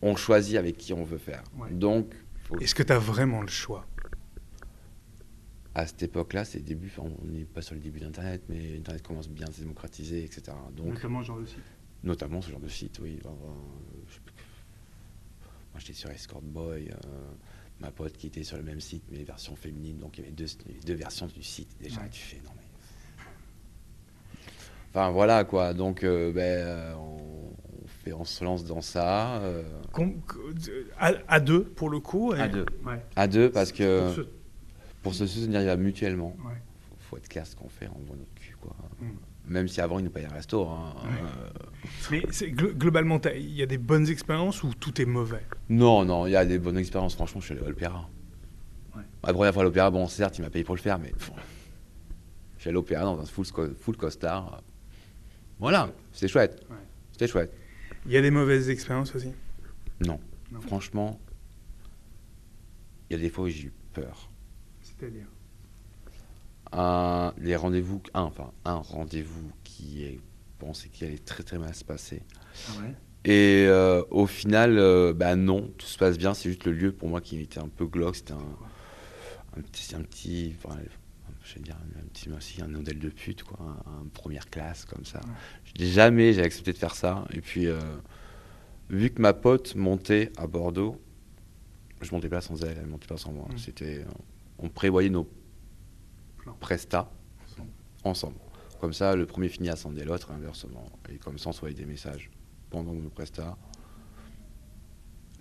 [0.00, 1.42] on choisit avec qui on veut faire.
[1.72, 2.14] Donc.
[2.60, 3.84] Est-ce que tu as vraiment le choix?
[5.76, 9.28] À cette époque-là, c'est début, on n'est pas sur le début d'Internet, mais Internet commence
[9.28, 10.56] bien à se démocratiser, etc.
[10.74, 11.58] Donc, Notamment genre de site
[12.02, 13.20] Notamment ce genre de site, oui.
[13.22, 13.34] moi,
[15.76, 16.94] j'étais sur Escort Boy, euh,
[17.80, 19.98] ma pote qui était sur le même site, mais les versions féminines.
[19.98, 20.46] Donc, il y avait deux,
[20.86, 21.76] deux versions du site.
[21.78, 22.62] Déjà, tu fais, non, mais.
[24.88, 25.74] Enfin, voilà, quoi.
[25.74, 29.42] Donc, euh, ben, euh, on, fait, on se lance dans ça.
[30.98, 32.64] À, deux, pour le coup À deux.
[33.14, 34.26] À deux, parce que.
[35.06, 36.36] Pour se, soutenir mutuellement.
[36.40, 38.74] Il faut, être clair ce qu'on fait, on voit notre cul, quoi.
[38.98, 39.52] Mm.
[39.52, 40.66] Même si avant, ils nous payaient un resto.
[40.68, 40.96] Hein,
[42.10, 45.44] mais globalement, il y a des bonnes expériences ou tout est mauvais?
[45.68, 47.14] Non, non, il y a des bonnes expériences.
[47.14, 48.10] Franchement, je suis allé à l'opéra.
[49.22, 52.62] La première fois à l'opéra, bon, certes, il m'a payé pour le faire, mais je
[52.62, 53.46] suis allé à l'opéra dans un full,
[53.78, 54.60] full costard.
[55.60, 56.66] Voilà, c'était chouette.
[57.12, 57.52] C'était chouette.
[58.06, 59.32] Il y a des mauvaises expériences aussi?
[60.04, 60.18] Non.
[60.62, 61.20] Franchement,
[63.08, 64.28] Il y a des fois où j'ai eu peur.
[64.98, 65.26] C'est-à-dire
[66.72, 70.20] un, les rendez-vous, un, enfin, un rendez-vous qui est
[70.58, 72.22] pensé qu'il allait très très mal se passer.
[72.68, 72.94] Ah ouais?
[73.24, 76.32] Et euh, au final, euh, bah non, tout se passe bien.
[76.34, 78.16] C'est juste le lieu pour moi qui était un peu glauque.
[78.16, 78.56] C'était un,
[79.58, 80.76] un petit, un petit, enfin,
[81.42, 84.84] je vais dire un petit, aussi un modèle de pute, quoi, un, un première classe
[84.84, 85.20] comme ça.
[85.20, 85.84] Ouais.
[85.86, 87.24] Jamais j'ai accepté de faire ça.
[87.32, 87.80] Et puis, euh,
[88.90, 91.00] vu que ma pote montait à Bordeaux,
[92.02, 93.48] je montais pas sans elle, elle montait pas sans moi.
[93.52, 93.58] Mm.
[93.58, 94.04] C'était, euh,
[94.58, 95.28] on prévoyait nos
[96.60, 97.10] prestats
[98.04, 98.36] Ensemble.
[98.80, 100.84] Comme ça, le premier finit à Sandé, l'autre inversement.
[101.10, 102.30] Et comme ça, on s'envoyait des messages
[102.70, 103.56] pendant nos prestats.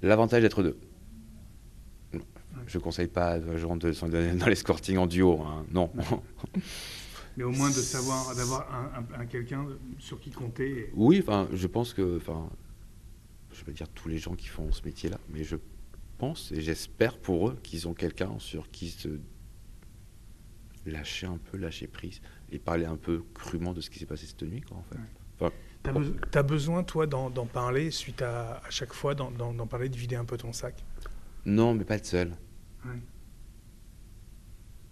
[0.02, 0.78] L'avantage d'être deux.
[2.68, 5.42] Je conseille pas aux gens de s'en donner dans l'escorting en duo.
[5.42, 5.66] hein.
[5.72, 5.92] Non.
[7.38, 9.68] Mais au moins de savoir, d'avoir un, un- un quelqu'un
[10.00, 10.70] sur qui compter.
[10.88, 12.50] et- oui, enfin, je pense que, enfin,
[13.52, 15.58] je vais pas dire tous les gens qui font ce métier-là, mais je
[16.16, 19.20] pense et j'espère pour eux qu'ils ont quelqu'un sur qui se
[20.86, 24.26] lâcher un peu, lâcher prise et parler un peu crûment de ce qui s'est passé
[24.28, 24.96] cette nuit, quoi, en fait.
[24.96, 25.02] Ouais.
[25.40, 29.32] Enfin, T'as beso- t'as besoin, toi, d'en parler suite à, à chaque fois, d'en-
[29.68, 30.84] parler, de vider un peu ton sac?
[31.46, 32.36] Non, mais pas être seul.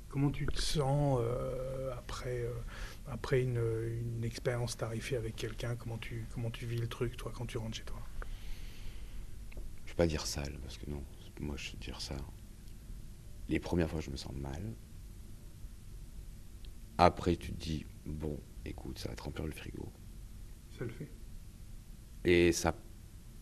[0.09, 2.53] Comment tu te sens euh, après, euh,
[3.07, 5.75] après une, une expérience tarifée avec quelqu'un?
[5.75, 7.99] Comment tu, comment tu vis le truc, toi, quand tu rentres chez toi?
[9.85, 11.03] Je vais pas dire sale, parce que non,
[11.39, 12.17] moi je vais dire ça.
[13.49, 14.75] Les premières fois, je me sens mal.
[16.97, 19.91] Après, tu te dis, bon, écoute, ça va te remplir le frigo.
[20.77, 21.11] Ça le fait
[22.25, 22.75] Et ça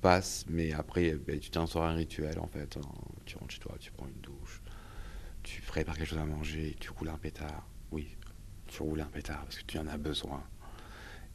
[0.01, 2.77] passe, mais après, ben, tu t'installes un rituel, en fait.
[2.77, 2.81] hein.
[3.25, 4.61] Tu rentres chez toi, tu prends une douche,
[5.43, 7.67] tu prépares quelque chose à manger, tu roules un pétard.
[7.91, 8.17] Oui,
[8.67, 10.43] tu roules un pétard parce que tu en as besoin.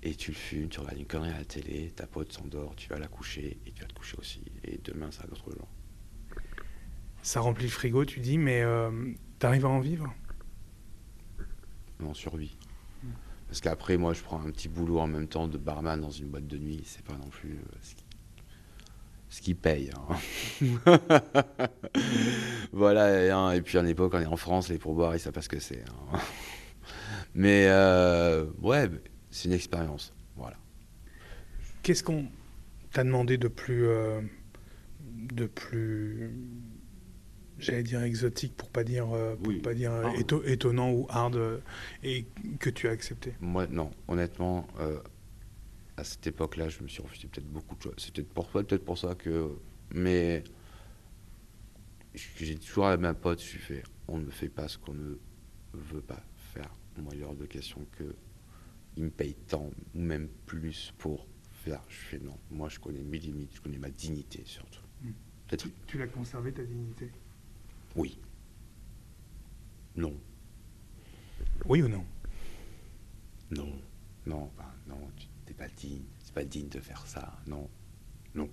[0.03, 2.88] Et tu le fumes, tu regardes une connerie à la télé, ta pote s'endort, tu
[2.88, 4.42] vas la coucher, et tu vas te coucher aussi.
[4.64, 5.69] Et demain, ça va être autre jour.
[7.27, 8.89] Ça remplit le frigo, tu dis, mais euh,
[9.41, 10.15] t'arrives à en vivre?
[12.01, 12.57] En survie.
[13.49, 16.29] Parce qu'après, moi, je prends un petit boulot en même temps de barman dans une
[16.29, 16.85] boîte de nuit.
[16.87, 18.05] C'est pas non plus euh, ce, qui,
[19.29, 19.91] ce qui paye.
[20.09, 20.15] hein.
[22.73, 23.25] voilà.
[23.25, 25.43] Et, hein, et puis, à l'époque, on est en France, les pourboires, ils savent pas
[25.43, 25.83] ce que c'est.
[25.83, 26.19] hein.
[27.35, 28.89] Mais euh, ouais,
[29.33, 30.15] c'est une expérience.
[30.37, 30.59] Voilà.
[31.83, 32.29] Qu'est-ce qu'on
[32.93, 34.21] t'a demandé de plus, euh,
[35.03, 36.31] de plus,
[37.59, 39.61] j'allais dire exotique pour pas dire, euh, pour Oui.
[39.61, 40.19] pas dire euh, Ah.
[40.21, 41.59] éto- étonnant ou hard, euh,
[42.03, 42.27] et
[42.61, 45.01] que tu as accepté Moi, non, honnêtement, euh,
[45.97, 47.95] à cette époque-là, je me suis refusé peut-être beaucoup de choses.
[47.99, 49.51] C'est peut-être pour, peut-être pour ça que.
[49.95, 50.42] Mais
[52.14, 55.14] j'ai toujours à ma pote, je fait, on ne fait pas ce qu'on ne
[55.75, 56.71] veut pas faire.
[56.99, 58.14] Moi, il est hors de question que
[58.97, 61.83] il me paye tant ou même plus pour faire.
[61.88, 62.38] Je fais non.
[62.51, 64.81] Moi, je connais mes limites, je connais ma dignité surtout.
[65.03, 65.11] Mm.
[65.49, 67.11] Peut-être tu, tu l'as conservé ta dignité?
[67.97, 68.19] Oui.
[69.97, 70.15] Non.
[71.67, 72.05] Oui ou non?
[73.51, 73.69] Non,
[74.27, 77.69] non, bah, non, tu t'es pas digne, c'est pas digne de faire ça, non,
[78.35, 78.49] non,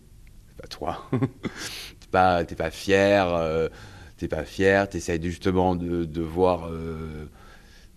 [0.47, 1.09] c'est pas toi.
[1.99, 3.69] t'es pas, t'es pas fier, euh,
[4.17, 7.27] t'es pas fier, t'essayes de- justement de, de voir, euh,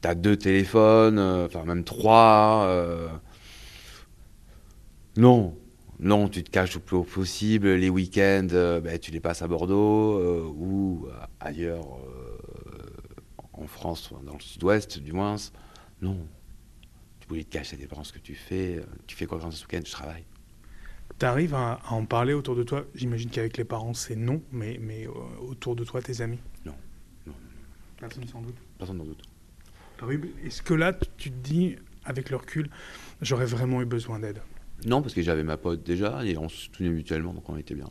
[0.03, 2.67] t'as deux téléphones, euh, enfin même trois.
[2.69, 3.09] euh,
[5.17, 5.57] non,
[5.99, 7.75] non, tu te caches le plus haut possible.
[7.75, 11.87] Les week-ends, euh, ben, tu les passes à Bordeaux euh, ou euh, ailleurs
[13.53, 15.37] en France, dans le sud-ouest du moins.
[16.03, 16.19] Non,
[17.21, 18.85] tu voulais te cacher, ça dépend ce que tu fais.
[19.07, 20.25] Tu fais quoi quand ce week-end Je travaille.
[21.19, 22.85] T'arrives à, à en parler autour de toi?
[22.95, 25.07] J'imagine qu'avec les parents c'est non, mais, mais
[25.41, 26.39] autour de toi, tes amis?
[26.67, 26.75] Non,
[27.27, 27.39] non, non.
[27.99, 28.57] Personne sans doute?
[28.77, 29.23] Personne n'en doute.
[30.45, 32.69] Est-ce que là, tu tu te dis, avec le recul,
[33.23, 34.43] j'aurais vraiment eu besoin d'aide?
[34.85, 37.75] Non, parce que j'avais ma pote déjà et on se soutenait mutuellement, donc on était
[37.75, 37.89] bien.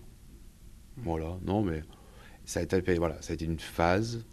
[0.98, 1.84] Voilà, non, mais
[2.46, 4.26] ça a été, voilà, ça a été une phase.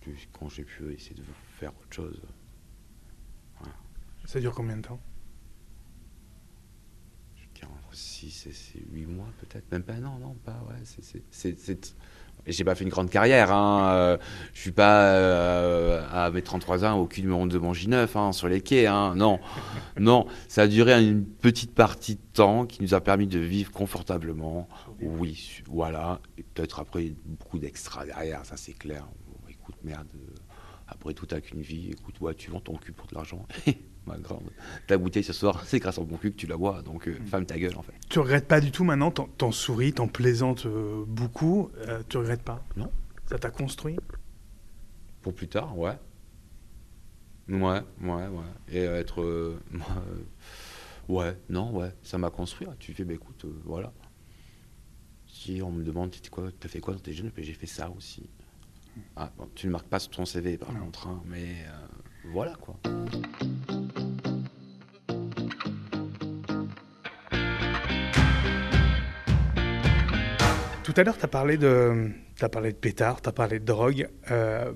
[0.00, 1.22] Puis quand j'ai pu essayer de
[1.58, 2.20] faire autre chose.
[4.24, 5.00] Ça dure combien de temps?
[7.36, 8.46] Je dirais entre 6
[8.76, 11.96] et 8 mois peut-être, même pas, non, non, pas, ouais, c'est-
[12.46, 13.92] J'ai pas fait une grande carrière, hein.
[13.92, 14.16] euh,
[14.52, 18.08] je suis pas euh, à mes 33 ans au cul de mon, de mon J9
[18.16, 19.14] hein, sur les quais, hein.
[19.14, 19.38] non,
[19.96, 23.70] non, ça a duré une petite partie de temps qui nous a permis de vivre
[23.70, 24.68] confortablement,
[25.00, 26.20] oui, voilà,
[26.54, 30.34] peut-être après beaucoup d'extra derrière, ça c'est clair, Bon, écoute, merde, euh,
[30.88, 33.46] après tout t'as qu'une vie, écoute, ouais, tu vends ton cul pour de l'argent,
[34.06, 34.50] ma grande,
[34.86, 37.18] ta bouteille ce soir, c'est grâce à mon cul que tu la bois, donc euh,
[37.20, 37.26] Mm.
[37.26, 37.92] ferme ta gueule en fait.
[38.08, 41.70] Tu regrettes pas du tout maintenant T'en souris, t'en plaisantes euh, beaucoup.
[41.86, 42.62] euh, tu regrettes pas?
[42.76, 42.90] Non.
[43.26, 43.96] Ça t'a construit?
[45.22, 45.96] Pour plus tard, ouais.
[47.48, 48.28] Ouais, ouais, ouais.
[48.68, 49.20] Et être.
[49.22, 49.86] euh, moi,
[51.08, 51.92] ouais, non, ouais.
[52.02, 52.66] Ça m'a construit.
[52.78, 53.92] Tu fais, bah écoute, voilà.
[55.62, 58.28] on me demande tu quoi, as fait quoi dans tes jeunes J'ai fait ça aussi.
[59.16, 61.64] Ah, tu ne marques pas sur ton CV par contre, hein, mais
[62.32, 62.78] voilà quoi.
[70.92, 73.64] Tout à l'heure, tu as parlé de, as parlé de pétard, tu as parlé de
[73.64, 74.10] drogue.
[74.30, 74.74] Euh,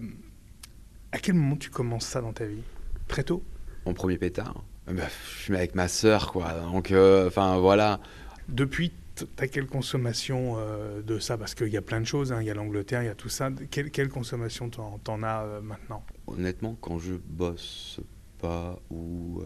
[1.13, 2.63] à quel moment tu commences ça dans ta vie?
[3.07, 3.43] Très tôt?
[3.85, 5.03] Mon premier pétard bah,
[5.35, 6.55] Je suis avec ma sœur, quoi.
[6.73, 8.01] Donc, euh, enfin, voilà.
[8.49, 8.93] Depuis,
[9.37, 11.37] T'as quelle consommation euh, de ça?
[11.37, 12.41] Parce qu'il y a plein de choses, hein.
[12.41, 13.51] il y a l'Angleterre, il y a tout ça.
[13.71, 16.03] Quelle, quelle consommation t'en, en as euh, maintenant?
[16.27, 18.01] Honnêtement, quand je bosse
[18.39, 19.43] pas ou...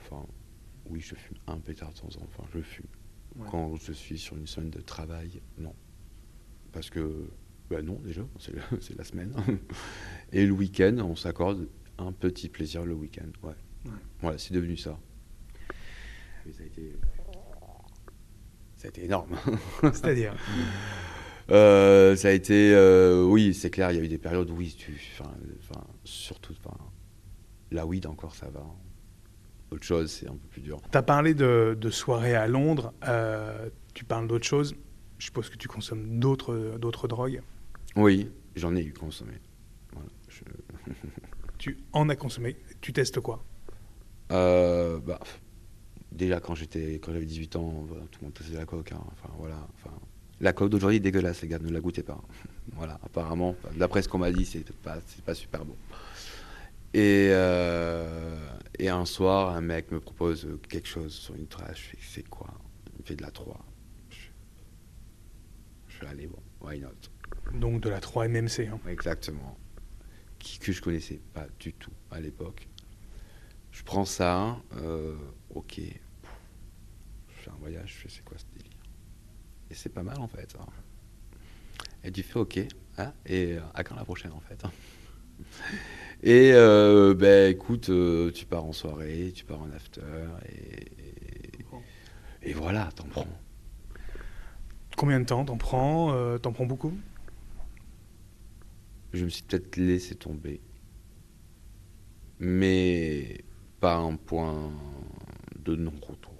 [0.00, 0.24] Enfin,
[0.88, 2.86] oui, je fume un pétard de temps en temps, enfin, je fume.
[3.50, 5.74] Quand je suis sur une semaine de travail, non.
[6.72, 7.28] Parce que,
[7.70, 8.22] ben non, déjà,
[8.80, 9.34] c'est, la semaine.
[10.32, 11.68] Et le week-end, on s'accorde
[11.98, 13.54] un petit plaisir le week-end, ouais.
[14.20, 14.98] Voilà, c'est devenu ça.
[16.52, 16.96] ça a été
[18.82, 19.36] ça a été énorme.
[19.82, 20.34] C'est-à-dire
[21.50, 24.56] euh, Ça a été, euh, oui, c'est clair, il y a eu des périodes où,
[24.56, 25.00] oui, tu,
[26.02, 26.54] surtout,
[27.70, 28.66] la weed encore, ça va.
[29.72, 30.80] Autre chose, c'est un peu plus dur.
[30.90, 34.74] Tu as parlé de, de soirées à Londres, euh, tu parles d'autre chose.
[35.18, 37.42] Je suppose que tu consommes d'autres, d'autres drogues.
[37.96, 39.34] Oui, j'en ai eu consommé.
[41.58, 42.56] tu en as consommé.
[42.80, 43.42] Tu testes quoi?
[44.28, 45.20] Bah,
[46.10, 48.92] déjà quand j'étais quand j'avais 18 ans, tout le monde faisait la coke.
[48.92, 49.00] Hein.
[49.12, 49.66] Enfin voilà.
[49.78, 49.94] Enfin,
[50.40, 52.20] la coke d'aujourd'hui est dégueulasse, les gars, ne la goûtez pas.
[52.72, 55.76] voilà, apparemment, d'après ce qu'on m'a dit, c'est pas c'est pas super bon.
[56.94, 58.36] Et, euh,
[58.82, 61.76] et un soir, un mec me propose quelque chose sur une trace.
[61.76, 62.52] Je fais c'est quoi?
[62.92, 63.64] Il me fait de la 3.
[64.10, 64.16] Je,
[65.86, 66.90] je fais allez bon, why not?
[67.54, 68.68] Donc de la 3 MMC.
[68.72, 68.80] Hein.
[68.88, 69.56] Exactement.
[70.40, 72.66] Qui, que je connaissais pas du tout à l'époque.
[73.70, 75.16] Je prends ça, euh,
[75.50, 75.78] ok.
[75.78, 78.80] Je fais un voyage, je fais c'est quoi ce délire?
[79.70, 80.56] Et c'est pas mal en fait.
[80.60, 80.66] Hein.
[82.02, 82.58] Et tu fais ok,
[82.98, 84.60] hein, et à quand la prochaine en fait.
[86.22, 90.00] Et euh, ben écoute, euh, tu pars en soirée, tu pars en after,
[90.48, 90.88] et,
[92.42, 93.26] et, voilà, t'en prends.
[94.96, 96.92] Combien de temps t'en prends T'en prends beaucoup?
[99.12, 100.60] Je me suis peut-être laissé tomber.
[102.38, 103.44] Mais
[103.80, 104.70] pas un point
[105.64, 106.32] de non-retour.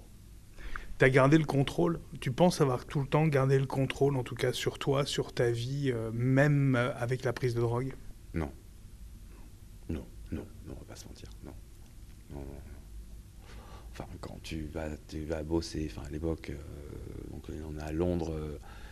[0.99, 1.99] Tu as gardé le contrôle?
[2.19, 5.33] Tu penses avoir tout le temps gardé le contrôle, en tout cas sur toi, sur
[5.33, 7.93] ta vie, euh, même euh, avec la prise de drogue?
[8.33, 8.51] Non.
[10.33, 11.29] Non, non, non, on va pas se mentir.
[11.43, 11.53] Non.
[12.31, 12.45] Non, non,
[13.91, 17.91] Enfin, quand tu vas, tu vas bosser, enfin, à l'époque, euh, donc on est à
[17.91, 18.33] Londres,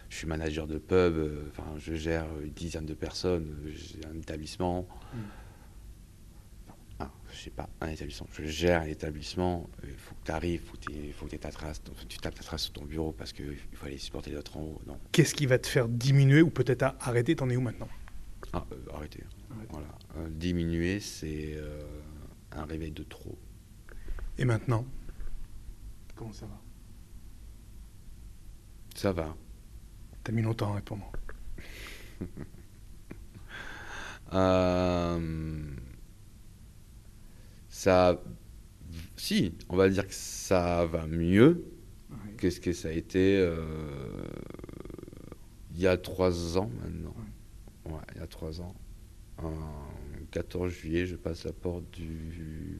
[0.09, 1.15] je suis manager de pub,
[1.49, 4.87] enfin, je gère une dizaine de personnes, j'ai un établissement.
[5.13, 5.19] Mm
[7.33, 8.27] je sais pas, un établissement.
[8.33, 11.81] Je gère un établissement, il euh, faut que tu arrives, il faut que ta trace,
[12.07, 14.81] tu tapes ta trace sur ton bureau parce qu'il faut aller supporter l'autre en haut.
[14.87, 14.97] Non.
[15.11, 17.35] Qu'est-ce qui va te faire diminuer ou peut-être arrêter?
[17.35, 17.89] T'en es où maintenant?
[18.53, 19.23] Ah, euh, arrêter.
[19.69, 19.87] Voilà.
[20.17, 21.57] Euh, diminuer, c'est
[22.51, 23.37] un réveil de trop.
[24.37, 24.85] Et maintenant?
[26.15, 26.61] Comment ça va?
[28.95, 29.35] Ça va.
[30.23, 31.11] T'as mis longtemps à répondre.
[34.33, 35.71] euh
[37.69, 38.21] ça.
[39.15, 41.65] Si, on va dire que ça va mieux
[42.37, 43.65] quest que ce que ça a été euh,
[45.73, 47.15] il y a trois ans maintenant.
[47.85, 48.75] Ouais, il y a trois ans.
[49.43, 52.79] Un 14 juillet, je passe la porte du,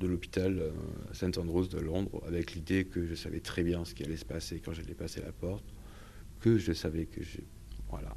[0.00, 0.70] de l'hôpital euh,
[1.12, 4.24] St Andrews de Londres avec l'idée que je savais très bien ce qui allait se
[4.24, 5.64] passer quand j'allais passer la porte,
[6.40, 7.44] que je savais que j'ai.
[7.88, 8.14] Voilà.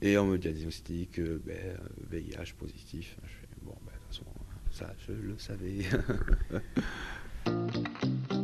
[0.00, 1.78] Et on me diagnostique ben,
[2.10, 3.16] VIH positif.
[3.22, 3.92] Je fais, bon, ben,
[4.70, 5.82] ça, je le savais.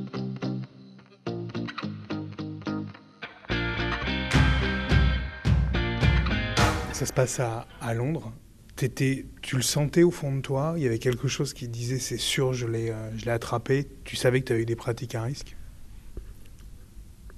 [6.98, 8.32] ça se passe à, Londres.
[8.82, 10.74] Étais, tu le sentais au fond de toi?
[10.76, 13.88] Il y avait quelque chose qui disait c'est sûr, je l'ai, euh, attrapé.
[14.02, 15.56] Tu savais que tu avais eu des pratiques à risque?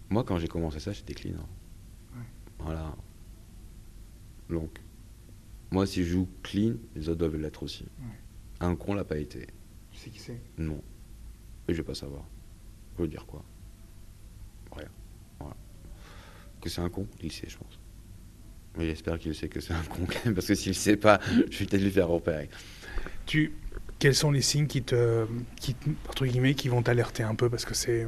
[0.08, 1.34] Moi, quand j'ai commencé ça, j'étais clean.
[1.34, 2.22] Hein.
[2.58, 2.96] Voilà.
[4.48, 4.80] Donc,
[5.70, 7.84] moi, si je joue clean, les autres doivent l'être aussi.
[8.60, 9.46] Un con l'a pas été.
[9.92, 10.40] Tu sais qui c'est?
[10.56, 10.82] Non.
[11.68, 12.24] Et je vais pas savoir.
[12.96, 13.44] Je veux dire quoi?
[14.72, 14.88] Rien.
[15.38, 15.56] Voilà.
[16.62, 17.79] Que c'est un con, il sait, je pense.
[18.78, 21.20] Mais j'espère qu'il sait que c'est un con quand même, parce que s'il sait pas,
[21.50, 22.48] je vais peut-être lui faire repérer.
[23.26, 23.52] Tu,
[23.98, 25.76] quels sont les signes qui te, qui,
[26.08, 27.48] entre guillemets, qui vont t'alerter un peu?
[27.50, 28.06] Parce que c'est.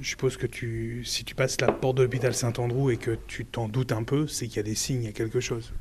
[0.00, 3.44] Je suppose que tu, si tu passes la porte de l'hôpital Saint-Andrew et que tu
[3.44, 5.72] t'en doutes un peu, c'est qu'il y a des signes, il y a quelque chose.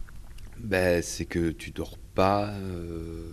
[0.57, 2.49] Ben, c'est que tu dors pas.
[2.49, 3.31] Euh,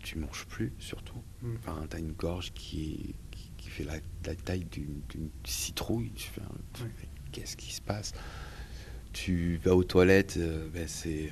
[0.00, 1.22] tu manges plus surtout.
[1.40, 1.54] Mm.
[1.58, 3.14] Enfin, tu as une gorge qui,
[3.56, 6.12] qui, fait la, taille d'une citrouille.
[7.32, 8.12] Qu'est-ce qui se passe?
[9.12, 11.30] Tu vas aux toilettes, euh, ben, c'est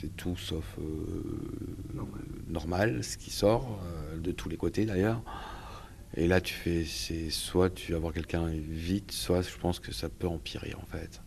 [0.00, 2.02] c'est tout sauf euh,
[2.48, 3.02] normal.
[3.02, 5.22] ce qui sort euh, de tous les côtés d'ailleurs.
[6.16, 9.92] Et là, tu fais, c'est soit tu vas voir quelqu'un vite, soit je pense que
[9.92, 11.20] ça peut empirer en fait.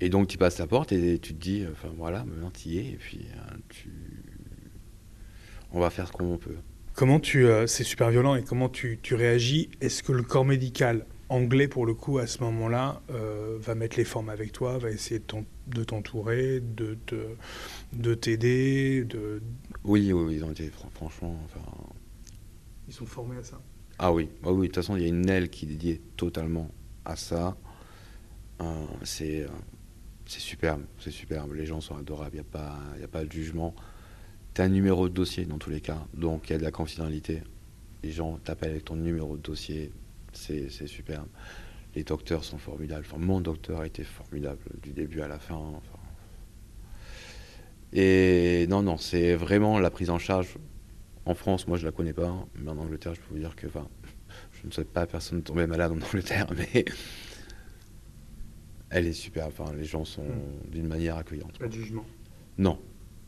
[0.00, 2.78] Et donc tu passes la porte et tu te dis, enfin voilà, maintenant tu y
[2.78, 3.26] es, et puis
[5.72, 6.56] on va faire ce qu'on peut.
[6.94, 9.70] Comment tu, c'est super violent, et comment tu, tu réagis?
[9.80, 13.96] Est-ce que le corps médical anglais, pour le coup, à ce moment-là, euh, va mettre
[13.96, 16.96] les formes avec toi, va essayer de t'entourer, de,
[17.92, 19.04] de t'aider.
[19.04, 19.42] De...
[19.84, 21.38] Oui, oui, ils ont été, franchement.
[21.44, 21.70] Enfin...
[22.88, 23.60] Ils sont formés à ça
[23.98, 26.00] Ah oui, ah oui de toute façon, il y a une aile qui est dédiée
[26.16, 26.70] totalement
[27.04, 27.56] à ça.
[28.60, 29.42] Euh, c'est.
[29.42, 29.48] Euh,
[30.28, 31.54] c'est superbe, c'est superbe.
[31.54, 33.74] Les gens sont adorables, il n'y a, pas, a pas de jugement.
[34.52, 36.64] Tu as un numéro de dossier dans tous les cas, donc il y a de
[36.64, 37.42] la confidentialité.
[38.02, 39.90] Les gens t'appellent avec ton numéro de dossier,
[40.32, 41.28] c'est superbe.
[41.94, 43.04] Les docteurs sont formidables.
[43.08, 45.80] Enfin, mon docteur a été formidable du début à la fin.
[47.92, 50.56] Et non, non, c'est vraiment la prise en charge.
[51.24, 53.66] En France, moi, je la connais pas, mais en Angleterre, je peux vous dire que,
[53.66, 53.88] enfin,
[54.52, 56.84] je ne souhaite pas à personne de tomber malade en Angleterre, mais
[58.90, 59.46] elle est super.
[59.46, 60.70] Enfin, les gens sont hmm.
[60.70, 61.58] d'une manière accueillante.
[61.58, 62.04] Pas de jugement.
[62.58, 62.78] Non,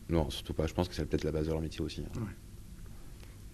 [0.09, 0.67] non, surtout pas.
[0.67, 2.05] Je pense que c'est peut-être la base de leur métier aussi.
[2.17, 2.27] Hein.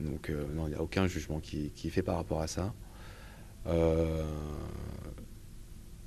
[0.01, 2.47] Donc, euh, non, il n'y a aucun jugement qui, qui, est fait par rapport à
[2.47, 2.75] ça.
[3.67, 4.23] Euh,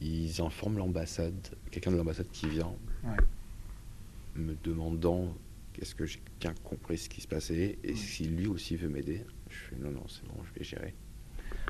[0.02, 2.74] ils informent l'ambassade, quelqu'un de l'ambassade qui vient,
[4.36, 5.34] me demandant
[5.82, 9.24] est-ce que j'ai bien compris ce qui se passait et si lui aussi veut m'aider.
[9.50, 10.94] Je fais non, non, c'est bon, je vais gérer.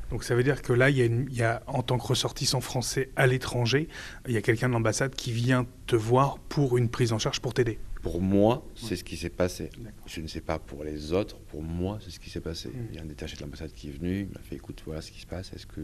[0.10, 2.08] Donc ça veut dire que là, il y, a il y a, en tant que
[2.08, 3.88] ressortissant français à l'étranger,
[4.28, 7.40] il y a quelqu'un de l'ambassade qui vient te voir pour une prise en charge
[7.40, 7.80] pour t'aider.
[8.02, 9.70] Pour moi, c'est ce qui s'est passé.
[10.06, 12.70] Je ne sais pas pour les autres, pour moi, c'est ce qui s'est passé.
[12.70, 12.88] Hmm.
[12.90, 15.02] Il y a un détaché de l'ambassade qui est venu, il m'a fait écoute, voilà
[15.02, 15.82] ce qui se passe, est-ce que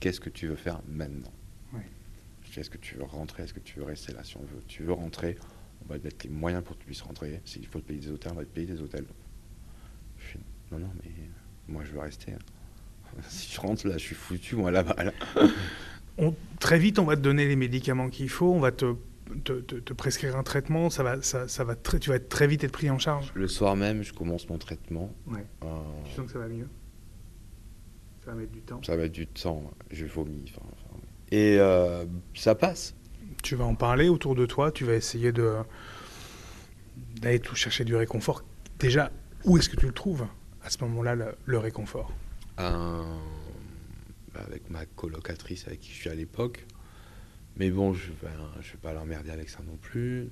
[0.00, 1.32] qu'est-ce que tu veux faire maintenant?
[2.56, 3.44] Est-ce que tu veux rentrer?
[3.44, 5.36] Est-ce que tu veux rester là Si on veut, tu veux rentrer,
[5.84, 7.40] on va te mettre les moyens pour que tu puisses rentrer.
[7.44, 9.06] S'il faut te payer des hôtels, on va te payer des hôtels.
[10.18, 10.38] Je
[10.72, 11.10] non, non, mais
[11.68, 12.32] moi je veux rester.
[12.32, 13.20] Hein.
[13.28, 14.96] si je rentre là, je suis foutu, moi là-bas.
[16.20, 18.96] On, très vite, on va te donner les médicaments qu'il faut, on va te
[19.44, 22.64] te, prescrire un traitement, ça va, ça, ça va très, tu vas être très vite
[22.64, 23.32] être pris en charge.
[23.34, 25.12] Le soir même, je commence mon traitement.
[25.26, 25.44] Ouais.
[25.64, 25.66] Euh,
[26.04, 26.68] tu sens que ça va mieux?
[28.24, 28.80] Ça va mettre du temps?
[28.82, 30.52] Ça va mettre du temps, je vomis.
[31.30, 32.94] et euh, ça passe.
[33.42, 35.54] Tu vas en parler autour de toi, tu vas essayer de
[37.20, 38.42] d'aller tout chercher du réconfort.
[38.78, 39.10] Déjà,
[39.44, 40.26] où est-ce que tu le trouves
[40.62, 42.12] à ce moment-là, le, réconfort?
[42.60, 43.02] Euh,
[44.34, 46.64] bah, Avec ma colocatrice avec qui je suis à l'époque.
[47.58, 48.12] Mais bon, je
[48.60, 50.30] je vais pas l'emmerder avec ça non plus.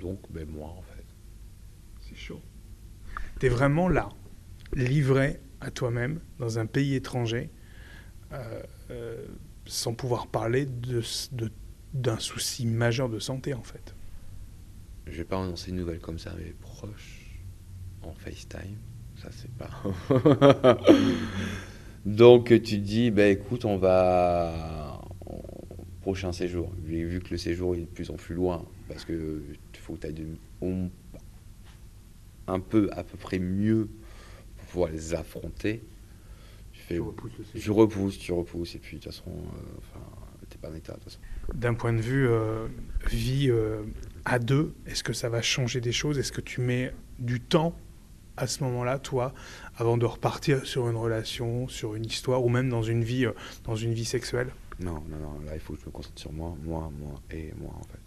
[0.00, 1.04] Donc, ben moi, en fait.
[2.00, 2.40] C'est chaud.
[3.38, 4.08] Tu es vraiment là,
[4.74, 7.50] livré à toi-même, dans un pays étranger,
[8.32, 9.26] euh, euh,
[9.66, 11.02] sans pouvoir parler de,
[11.92, 13.94] d'un souci majeur de santé, en fait.
[15.06, 17.42] Je vais pas annoncer une nouvelle comme ça à mes proches
[18.02, 18.78] en FaceTime.
[19.16, 19.70] Ça, c'est pas.
[22.06, 24.81] Donc, tu dis, ben écoute, on va
[26.02, 26.72] prochain séjour.
[26.86, 29.42] J'ai vu que le séjour est de plus en plus loin parce que
[29.82, 30.26] faut que tu ailles
[32.46, 33.88] un peu, à peu près mieux
[34.56, 35.82] pour pouvoir les affronter.
[36.72, 37.00] Tu fais,
[37.58, 40.04] tu repousses, tu repousses, et puis de toute façon, euh, enfin,
[40.48, 41.20] t'es pas en état de toute façon.
[41.54, 42.66] D'un point de vue euh,
[43.10, 43.82] vie euh,
[44.24, 46.18] à deux, est-ce que ça va changer des choses?
[46.18, 47.76] Est-ce que tu mets du temps
[48.36, 49.34] à ce moment-là, toi,
[49.76, 53.26] avant de repartir sur une relation, sur une histoire, ou même dans une vie,
[53.64, 54.48] dans une vie sexuelle?
[54.82, 55.40] Non, non, non.
[55.40, 58.00] Là, il faut que je me concentre sur moi, moi, moi et moi, en fait.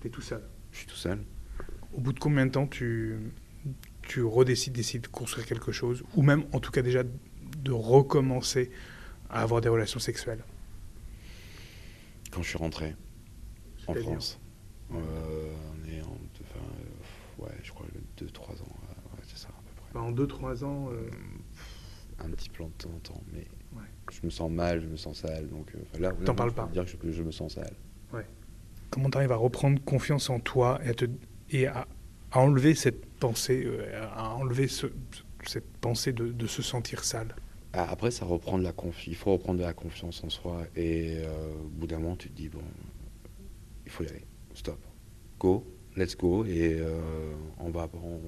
[0.00, 1.24] Tu es tout seul Je suis tout seul.
[1.92, 3.16] Au bout de combien de temps tu,
[4.02, 8.70] tu redécides de construire quelque chose Ou même, en tout cas, déjà, de recommencer
[9.30, 10.44] à avoir des relations sexuelles?
[12.30, 12.94] Quand je suis rentré
[13.86, 14.40] en France.
[14.92, 16.18] Euh, on est en.
[16.42, 17.86] Enfin, euh, ouais, je crois
[18.18, 18.76] 2-3 ans.
[19.12, 19.98] Ouais, c'est ça, à peu près.
[19.98, 20.88] en 2-3 ans.
[20.90, 21.08] Euh,
[22.20, 23.46] un petit plan de temps en temps, mais
[24.10, 25.48] je me sens mal, je me sens sale.
[25.48, 26.68] Donc euh, là, t'en parles pas.
[26.72, 27.74] Dire que je, me sens sale.
[28.12, 28.26] Ouais.
[28.90, 31.04] Comment tu arrives à reprendre confiance en toi et à, te,
[31.50, 31.86] et à,
[32.32, 34.86] enlever cette pensée, euh, à enlever ce,
[35.46, 37.34] cette pensée de, de, se sentir sale?
[37.72, 39.06] Ah, Après, ça reprend de la confiance.
[39.06, 40.62] Il faut reprendre de la confiance en soi.
[40.76, 42.62] Et euh, au bout d'un moment, tu te dis bon,
[43.84, 44.24] il faut y aller.
[44.54, 44.78] Stop.
[45.38, 45.66] Go.
[45.96, 46.44] Let's go.
[46.44, 46.80] Et
[47.58, 48.20] on va on,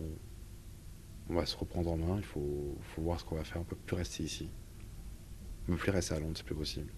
[1.29, 2.17] on va se reprendre en main.
[2.19, 3.61] Il faut, faut voir ce qu'on va faire.
[3.61, 4.49] On peut plus rester ici
[5.69, 6.91] me plus rester à Londres, c'est plus possible.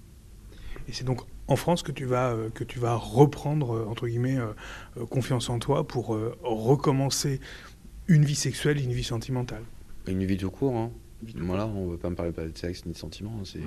[0.89, 4.07] Et c'est donc en France que tu vas, euh, que tu vas reprendre, euh, entre
[4.07, 7.41] guillemets, euh, confiance en toi pour recommencer
[8.07, 9.63] une vie sexuelle, une vie sentimentale.
[10.07, 10.77] Une vie tout court.
[10.77, 10.91] Hein.
[11.37, 13.45] Voilà, on ne veut pas me parler de sexe ni de sentiments.
[13.45, 13.61] C'est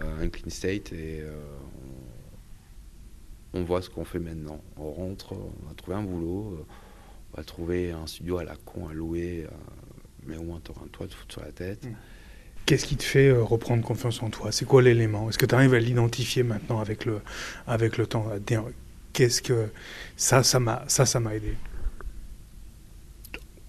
[0.00, 1.22] un clean state et
[3.52, 4.60] on, voit ce qu'on fait maintenant.
[4.76, 6.66] On rentre, on va trouver un boulot,
[7.32, 9.46] on va trouver un studio à la con à louer,
[10.26, 11.84] mais au moins tu auras un toit sur la tête.
[11.84, 11.94] Mm.
[12.70, 14.52] Qu'est-ce qui te fait reprendre confiance en toi?
[14.52, 15.28] C'est quoi l'élément?
[15.28, 17.20] Est-ce que tu arrives à l'identifier maintenant avec le,
[17.66, 18.28] avec le temps?
[19.12, 19.70] Qu'est-ce que
[20.16, 21.56] ça, ça m'a, ça, ça m'a aidé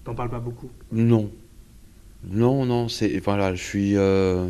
[0.04, 0.70] T'en parles pas beaucoup?
[0.92, 1.32] Non.
[2.22, 3.18] Non, non, c'est.
[3.18, 3.96] Voilà, je suis.
[3.96, 4.48] Euh,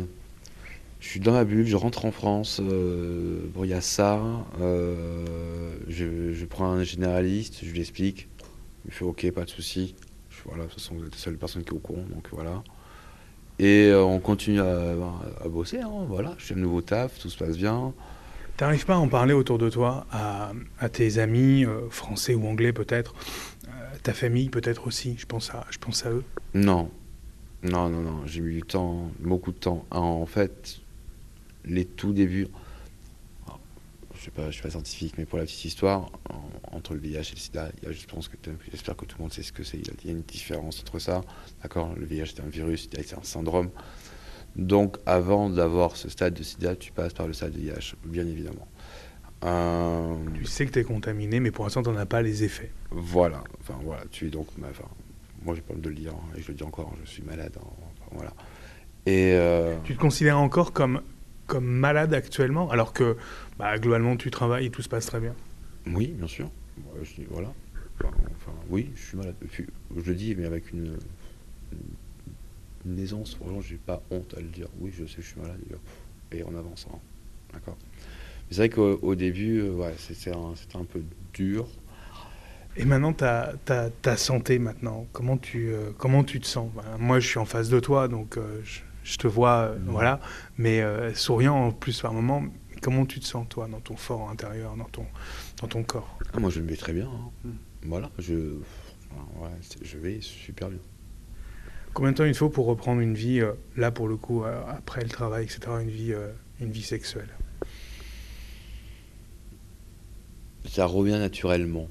[0.99, 2.61] je suis dans ma bulle, je rentre en France.
[2.61, 4.21] Euh, bon, il y a ça.
[4.61, 8.27] Euh, je, prends un généraliste, je lui explique.
[8.85, 9.95] Il fait OK, pas de souci.
[10.45, 12.61] Voilà, de toute façon, vous êtes la seule personne qui est au courant, donc voilà.
[13.63, 16.35] Et on continue à, bosser, hein, voilà.
[16.37, 17.93] Je fais un nouveau taf, tout se passe bien.
[18.57, 22.73] T'arrives pas à en parler autour de toi, à, à tes amis, français ou anglais
[22.73, 23.15] peut-être,
[24.03, 26.23] ta famille peut-être aussi, je pense à, je pense à eux?
[26.53, 26.89] Non,
[27.63, 29.85] non, non, non, j'ai eu du temps, beaucoup de temps.
[29.91, 30.81] En fait,
[31.65, 32.47] les tout débuts,
[34.23, 36.11] je je suis pas scientifique, mais pour la petite histoire,
[36.71, 38.37] entre le VIH et le SIDA, je pense que
[38.71, 39.77] j'espère que tout le monde sait ce que c'est.
[39.77, 41.21] Il y a une différence entre ça,
[41.61, 41.93] d'accord?
[41.95, 43.69] Le VIH c'est un virus, c'est un syndrome.
[44.55, 48.25] Donc, avant d'avoir ce stade de SIDA, tu passes par le stade de VIH, bien
[48.25, 48.67] évidemment.
[49.43, 52.43] Euh, tu sais que tu es contaminé, mais pour l'instant, tu n'en as pas les
[52.43, 52.71] effets.
[52.91, 53.43] Voilà.
[53.59, 54.03] Enfin, voilà.
[54.11, 54.47] Tu es donc.
[54.61, 54.85] Enfin,
[55.43, 57.57] moi, j'ai pas de le dire, hein, et je le dis encore, je suis malade.
[57.59, 57.67] Hein,
[58.11, 58.33] voilà.
[59.05, 59.33] Et.
[59.33, 61.01] Euh, tu te considères encore comme,
[61.53, 63.15] comme malade actuellement, alors que
[63.59, 65.35] bah, globalement, tu travailles et tout se passe très bien
[65.85, 66.49] Oui, bien sûr.
[67.29, 67.53] voilà.
[67.99, 69.35] Enfin, oui, je suis malade.
[69.95, 70.97] Je le dis, mais avec une,
[72.87, 73.35] une aisance.
[73.35, 74.65] Franchement, j'ai pas honte à le dire.
[74.79, 75.59] Oui, je sais, je suis malade.
[76.31, 76.87] Et on avance.
[76.91, 76.97] Hein.
[77.53, 77.77] D'accord
[78.49, 81.01] c'est vrai qu'au début, euh, ouais, c'était un, un, peu
[81.33, 81.67] dur.
[82.77, 86.69] Et maintenant, ta, ta, ta santé, maintenant, comment tu, euh, comment tu te sens?
[86.75, 88.81] Ben, Moi, je suis en face de toi, donc euh, je,
[89.17, 90.19] te vois, voilà,
[90.57, 90.83] mais
[91.13, 92.43] souriant en plus par moment.
[92.81, 95.05] Comment tu te sens, toi, dans ton fort intérieur, dans ton,
[95.61, 96.17] dans ton corps?
[96.33, 97.05] Ah, Moi, je me mets très bien.
[97.07, 97.29] Hein.
[97.45, 97.51] Hmm.
[97.83, 98.33] Voilà, je,
[99.37, 99.49] ouais,
[99.81, 100.79] je vais super bien.
[101.93, 103.41] Combien de temps il faut pour reprendre une vie,
[103.77, 106.13] là, pour le coup, après le travail, etc., une vie,
[106.59, 107.29] une vie sexuelle?
[110.65, 111.87] Ça revient naturellement.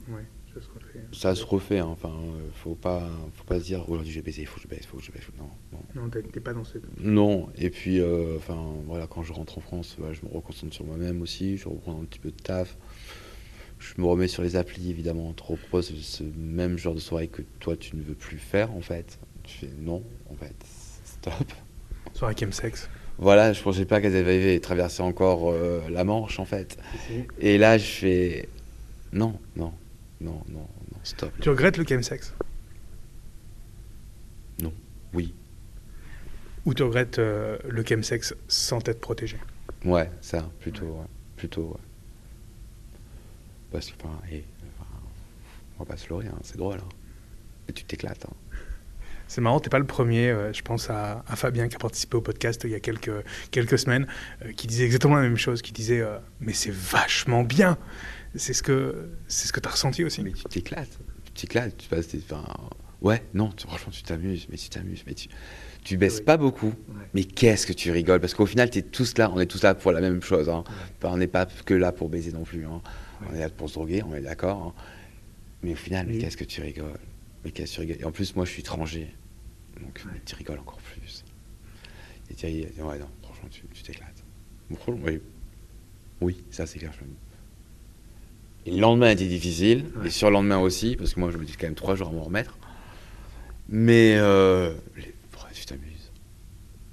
[0.94, 1.06] Refait.
[1.12, 1.86] Ça se refait, hein.
[1.86, 4.62] enfin, euh, faut pas, faut pas se dire aujourd'hui je vais baiser, il faut que
[4.62, 5.24] je baisse, faut que je baisse.
[5.38, 6.02] Non, non.
[6.02, 6.82] Non, t'es pas dans cette.
[7.00, 10.84] Non, et puis, euh, enfin, voilà, quand je rentre en France, je me reconcentre sur
[10.84, 12.76] moi-même aussi, je reprends un petit peu de taf.
[13.78, 15.28] Je me remets sur les applis, évidemment.
[15.28, 18.72] On te propose ce même genre de soirée que toi, tu ne veux plus faire,
[18.72, 19.18] en fait.
[19.42, 20.54] Tu fais non, en fait,
[21.04, 21.52] stop.
[22.14, 22.88] Soirée chemsex
[23.18, 26.78] voilà, je pensais pas qu'elles avaient traversé encore euh, la Manche en fait.
[27.38, 28.48] Et là, je fais
[29.12, 29.72] non, non,
[30.20, 30.66] non, non,
[31.02, 31.32] stop.
[31.40, 32.34] Tu regrettes le chemsex?
[34.60, 34.72] Non,
[35.14, 35.34] oui.
[36.64, 39.38] Ou tu regrettes euh, le chemsex sans être protégé?
[39.84, 41.06] Ouais, ça, plutôt, ouais.
[41.36, 41.80] plutôt, ouais.
[43.70, 44.18] Parce que, enfin,
[45.76, 46.78] on va pas se leurrer, hein, c'est drôle.
[46.78, 46.88] Hein.
[47.68, 48.26] Et tu t'éclates.
[48.26, 48.51] Hein.
[49.32, 50.28] C'est marrant, t'es pas le premier.
[50.28, 53.78] Euh, je pense à, Fabien qui a participé au podcast il y a quelques, quelques
[53.78, 54.06] semaines,
[54.44, 56.04] euh, qui disait exactement la même chose, qui disait
[56.40, 57.78] Mais c'est vachement bien
[58.34, 60.22] c'est ce que c'est ce que tu as ressenti aussi.
[60.22, 62.44] Mais tu t'éclates, tu t'éclates, tu passes enfin,
[63.00, 65.28] ouais, non, franchement tu t'amuses, mais tu t'amuses, mais tu
[65.84, 66.72] tu baisses pas beaucoup,
[67.12, 69.62] mais qu'est-ce que tu rigoles parce qu'au final tu es tous là, on est tous
[69.64, 70.62] là pour la même chose hein.
[71.02, 72.80] on n'est pas que là pour baiser non plus hein.
[73.28, 74.74] On est là pour se droguer, on est d'accord.
[74.76, 74.82] Hein.
[75.62, 76.98] Mais au final, qu'est-ce que tu rigoles
[77.44, 79.14] Mais qu'est-ce que tu rigoles Et en plus moi je suis étranger.
[79.82, 81.24] Donc tu rigoles encore plus.
[82.30, 84.24] Et tu ouais non, franchement tu t'éclates.
[84.88, 85.20] oui.
[86.20, 86.92] Oui, ça c'est clair.
[88.64, 91.44] Et le lendemain était difficile, et sur le lendemain aussi, parce que moi je me
[91.44, 92.56] dis quand même trois jours à m'en remettre.
[93.68, 94.72] Mais euh,
[95.52, 96.12] tu t'amuses.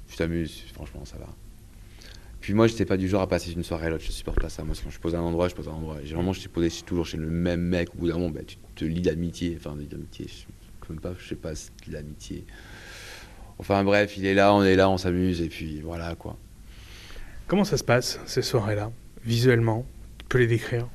[0.08, 1.28] Tu t'amuses, franchement, ça va.
[2.40, 4.40] Puis moi, je n'étais pas du genre à passer une soirée à l'autre, je supporte
[4.40, 4.64] pas ça.
[4.64, 6.02] Moi, quand je pose un endroit, je pose un endroit.
[6.04, 7.94] généralement, je suis posé toujours chez le même mec.
[7.94, 9.58] Au bout d'un moment, ben, tu te lis d'amitié.
[9.60, 10.46] Enfin, d'amitié, je
[10.94, 12.46] ne sais pas, si l'amitié.
[13.58, 16.38] Enfin, bref, il est là, on est là, on s'amuse, et puis voilà, quoi.
[17.48, 18.92] Comment ça se passe, ces soirées-là,
[19.24, 19.86] visuellement
[20.20, 20.88] Tu peux les décrire?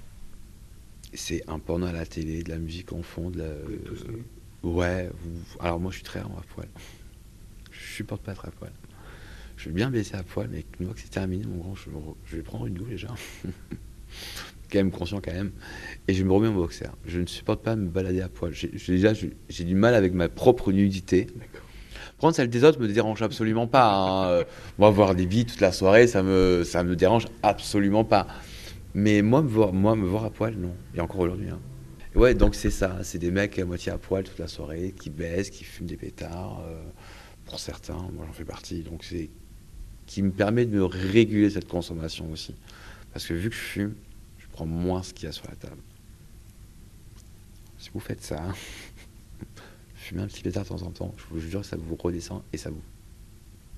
[1.12, 3.50] C'est un porno à la télé, de la musique en fond, de la.
[4.62, 5.10] ouais,
[5.60, 6.68] alors moi je suis très à poil.
[7.70, 8.72] Je supporte pas très à poil.
[9.56, 12.36] Je vais bien baisser à poil, mais une fois que c'est terminé, mon grand, je,
[12.36, 13.08] vais prendre une douche déjà.
[14.74, 15.52] quand même conscient quand même.
[16.08, 16.86] Et je me remets en boxer.
[17.06, 18.52] Je ne supporte pas me balader à poil.
[18.52, 19.12] J'ai, déjà,
[19.48, 21.28] j'ai du mal avec ma propre nudité.
[22.18, 24.38] Prendre celle des autres me dérange absolument pas.
[24.40, 24.44] Hein.
[24.78, 28.26] Moi, voir des vies toute la soirée, ça me, ça me dérange absolument pas.
[28.94, 30.74] Mais moi, me voir, moi, me voir à poil, non.
[30.94, 31.48] Et encore aujourd'hui.
[31.48, 31.60] Hein.
[32.14, 32.98] Ouais, donc c'est ça.
[33.02, 35.96] C'est des mecs à moitié à poil toute la soirée, qui baissent, qui fument des
[35.96, 36.62] pétards.
[36.68, 36.80] Euh,
[37.44, 38.82] pour certains, moi j'en fais partie.
[38.82, 39.30] Donc c'est
[40.06, 42.54] qui me permet de me réguler cette consommation aussi.
[43.12, 43.94] Parce que vu que je fume,
[44.54, 45.82] prends moins ce qu'il y a sur la table.
[47.78, 48.40] Si vous faites ça,
[49.96, 52.42] fumez un petit pétard de temps en temps, je vous jure que ça vous redescend
[52.52, 52.82] et ça vous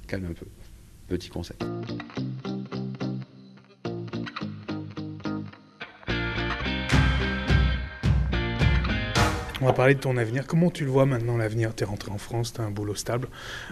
[0.06, 0.46] calme un peu.
[1.08, 1.56] Petit conseil.
[9.62, 10.46] On va parler de ton avenir.
[10.46, 11.74] Comment tu le vois maintenant l'avenir?
[11.74, 13.28] Tu es rentré en France, tu as un boulot stable,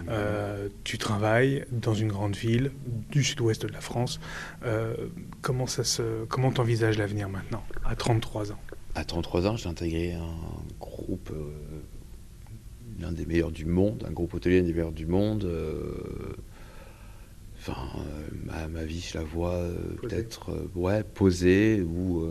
[0.08, 2.72] euh, tu travailles dans une grande ville
[3.10, 4.18] du sud-ouest de la France.
[4.64, 4.94] Euh,
[5.42, 8.58] comment ça se, comment t'envisages l'avenir maintenant, à 33 ans?
[8.94, 10.36] À 33 ans, j'ai intégré un
[10.80, 11.52] groupe, euh,
[12.98, 15.46] l'un des meilleurs du monde, un groupe hôtelier l'un des meilleurs du monde.
[17.58, 17.76] Enfin,
[18.44, 19.58] ma, ma, vie, je la vois
[20.00, 22.26] peut-être ouais, posée ou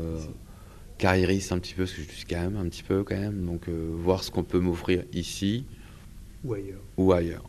[1.04, 3.46] carriériste un petit peu, parce que je suis quand même un petit peu quand même.
[3.46, 5.66] Donc euh, voir ce qu'on peut m'offrir ici
[6.46, 6.80] ou ailleurs.
[6.96, 7.44] Ou ailleurs.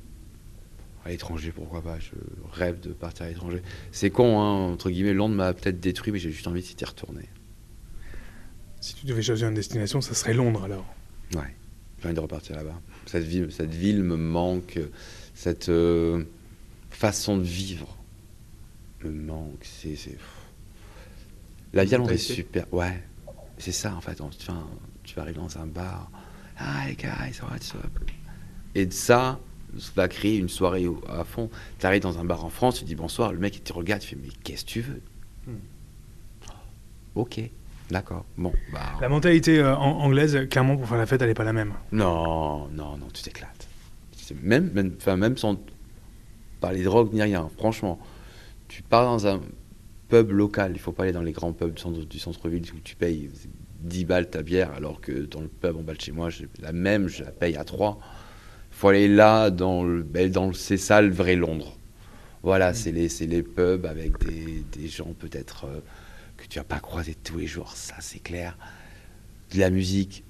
[1.05, 2.11] À l'étranger, pourquoi pas Je
[2.53, 3.63] rêve de partir à l'étranger.
[3.93, 7.29] C'est con, hein, entre guillemets, Londres m'a peut-être détruit, mais j'ai juste envie d'y retourner.
[8.81, 10.93] Si tu devais choisir une destination, ça serait Londres alors
[11.37, 11.55] Ouais,
[12.01, 12.81] j'ai envie de repartir là-bas.
[13.07, 14.81] Cette ville, cette ville me manque,
[15.35, 16.25] cette euh,
[16.91, 17.97] façon de vivre
[19.05, 19.63] me manque.
[19.63, 19.97] C'est,
[21.73, 22.73] La vie à Londres est super.
[22.73, 23.01] Ouais,
[23.59, 24.21] c'est ça en fait.
[24.21, 24.67] Enfin,
[25.03, 26.11] tu vas arriver dans un bar.
[26.61, 28.11] Hi guys, what's up?
[28.75, 29.39] Et de ça,
[29.79, 31.51] ça va créer une soirée à fond.
[31.79, 34.01] Tu arrives dans un bar en France, tu dis bonsoir, le mec il te regarde,
[34.03, 35.03] tu fais mais qu'est-ce que tu veux?
[35.47, 35.59] Hmm.
[37.15, 37.41] Ok,
[37.91, 38.25] d'accord.
[38.37, 38.95] Bon, bah.
[39.01, 41.75] La mentalité euh, anglaise, clairement, pour faire la fête, elle n'est pas la même.
[41.93, 43.69] Non, non, non, tu t'éclates.
[44.43, 45.61] Même, même, enfin, même sans
[46.61, 48.01] parler de drogue ni rien, franchement.
[48.69, 49.41] Tu pars dans un
[50.15, 50.73] pub local.
[50.75, 53.31] Il faut pas aller dans les grands pubs du centre-ville où tu payes
[53.81, 56.29] 10 balles ta bière, alors que dans le pub en bas de chez moi,
[56.61, 57.99] la même, je la paye à 3.
[58.01, 61.77] Il faut aller là, dans le, ben, dans c'est ça le vrai Londres.
[62.45, 62.75] Voilà, mm.
[62.75, 65.81] c'est les, les pubs avec des, des gens peut-être euh,
[66.37, 68.57] que tu vas pas croiser tous les jours, ça c'est clair.
[69.53, 70.23] De la musique,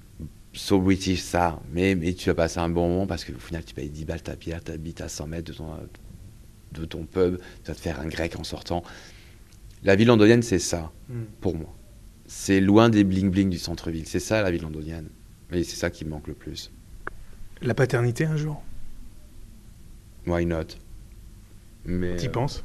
[0.53, 3.75] so British ça, mais, mais tu vas passer un bon moment parce qu'au final tu
[3.75, 5.67] payes 10 balles ta bière, tu habites à 100 mètres de ton,
[6.71, 8.83] de ton pub, tu vas te faire un grec en sortant.
[9.83, 11.23] La ville londonienne, c'est ça, hmm.
[11.41, 11.75] pour moi.
[12.27, 14.07] C'est loin des bling-bling du centre-ville.
[14.07, 15.09] C'est ça, la ville londonienne.
[15.51, 16.71] Et c'est ça qui me manque le plus.
[17.61, 18.63] La paternité, un jour?
[20.25, 20.77] Why not?
[21.85, 22.15] Mais.
[22.15, 22.63] T'y penses?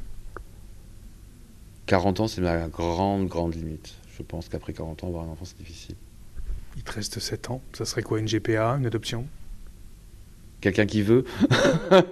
[1.86, 3.94] 40 ans, c'est ma grande, grande limite.
[4.16, 5.96] Je pense qu'après 40 ans, avoir un enfant, c'est difficile.
[6.76, 7.61] Il te reste 7 ans.
[7.72, 9.26] Ça serait quoi Une GPA Une adoption?
[10.61, 11.24] Quelqu'un qui veut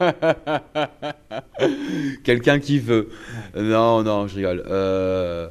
[2.25, 3.09] Quelqu'un qui veut.
[3.55, 4.63] Non, non, je rigole.
[4.67, 5.49] Euh,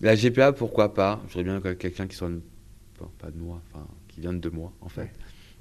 [0.00, 1.20] la GPA, pourquoi pas?
[1.28, 2.30] Je bien quelqu'un qui soit.
[3.18, 5.10] pas de moi, enfin, qui vienne de moi, en fait.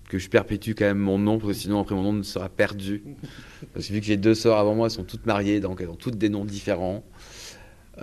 [0.10, 3.04] Que je perpétue quand même mon nom, parce que sinon, après, mon nom sera perdu.
[3.74, 5.90] Parce que vu que j'ai deux sœurs avant moi, elles sont toutes mariées, donc elles
[5.90, 7.04] ont toutes des noms différents.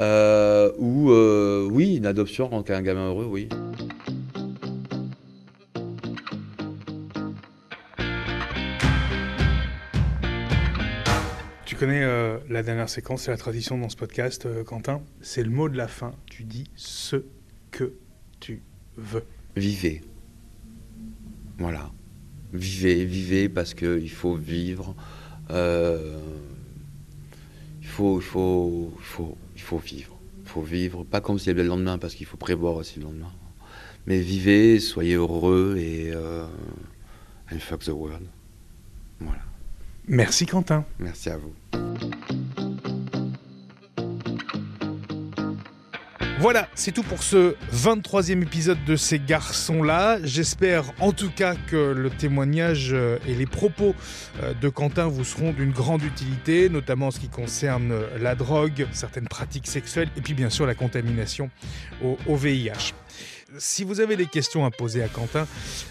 [0.01, 3.49] Euh, ou, euh, oui, une adoption rend un gamin heureux, oui.
[11.87, 15.03] Connais euh, la dernière séquence, c'est la tradition dans ce podcast, euh, Quentin.
[15.21, 16.13] C'est le mot de la fin.
[16.31, 17.25] Tu dis ce
[17.73, 17.95] que
[18.39, 18.63] tu
[18.97, 19.25] veux.
[19.57, 20.01] Vivez.
[21.59, 21.91] Voilà.
[22.53, 24.95] Vivez, vivez parce qu'il faut vivre.
[25.51, 26.21] Euh,
[27.81, 30.21] il, faut, il, faut, il, faut, il faut vivre.
[30.45, 31.03] Il faut vivre.
[31.03, 33.33] Pas comme s'il y avait le lendemain parce qu'il faut prévoir aussi le lendemain.
[34.07, 36.13] Mais vivez, soyez heureux et.
[37.59, 38.29] fuck the world.
[39.19, 39.43] Voilà.
[40.09, 40.85] Merci Quentin.
[40.99, 41.55] Merci à vous.
[46.43, 50.19] Voilà, c'est tout pour ce 23e épisode de ces garçons-là.
[50.25, 53.95] J'espère en tout cas que le témoignage euh, et les propos
[54.43, 58.89] euh, de Quentin vous seront d'une grande utilité, notamment en ce qui concerne la drogue,
[58.91, 61.49] certaines pratiques sexuelles et puis bien sûr la contamination
[62.03, 62.93] au, VIH
[63.59, 65.47] si vous avez des questions à poser à Quentin,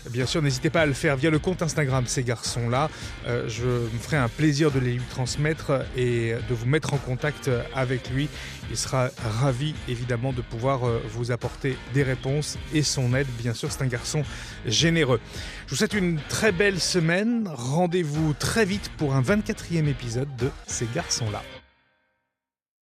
[0.10, 2.90] bien sûr, n'hésitez pas à le faire via le compte Instagram Ces Garçons-là.
[3.28, 6.98] Euh, je me ferai un plaisir de les lui transmettre et de vous mettre en
[6.98, 8.30] contact avec lui.
[8.70, 9.10] Il sera
[9.40, 13.28] ravi, évidemment, de pouvoir euh, vous apporter des réponses et son aide.
[13.38, 14.24] Bien sûr, c'est un garçon
[14.66, 15.20] généreux.
[15.66, 17.50] Je vous souhaite une très belle semaine.
[17.54, 21.61] Rendez-vous très vite pour un 24e épisode de Ces Garçons-là.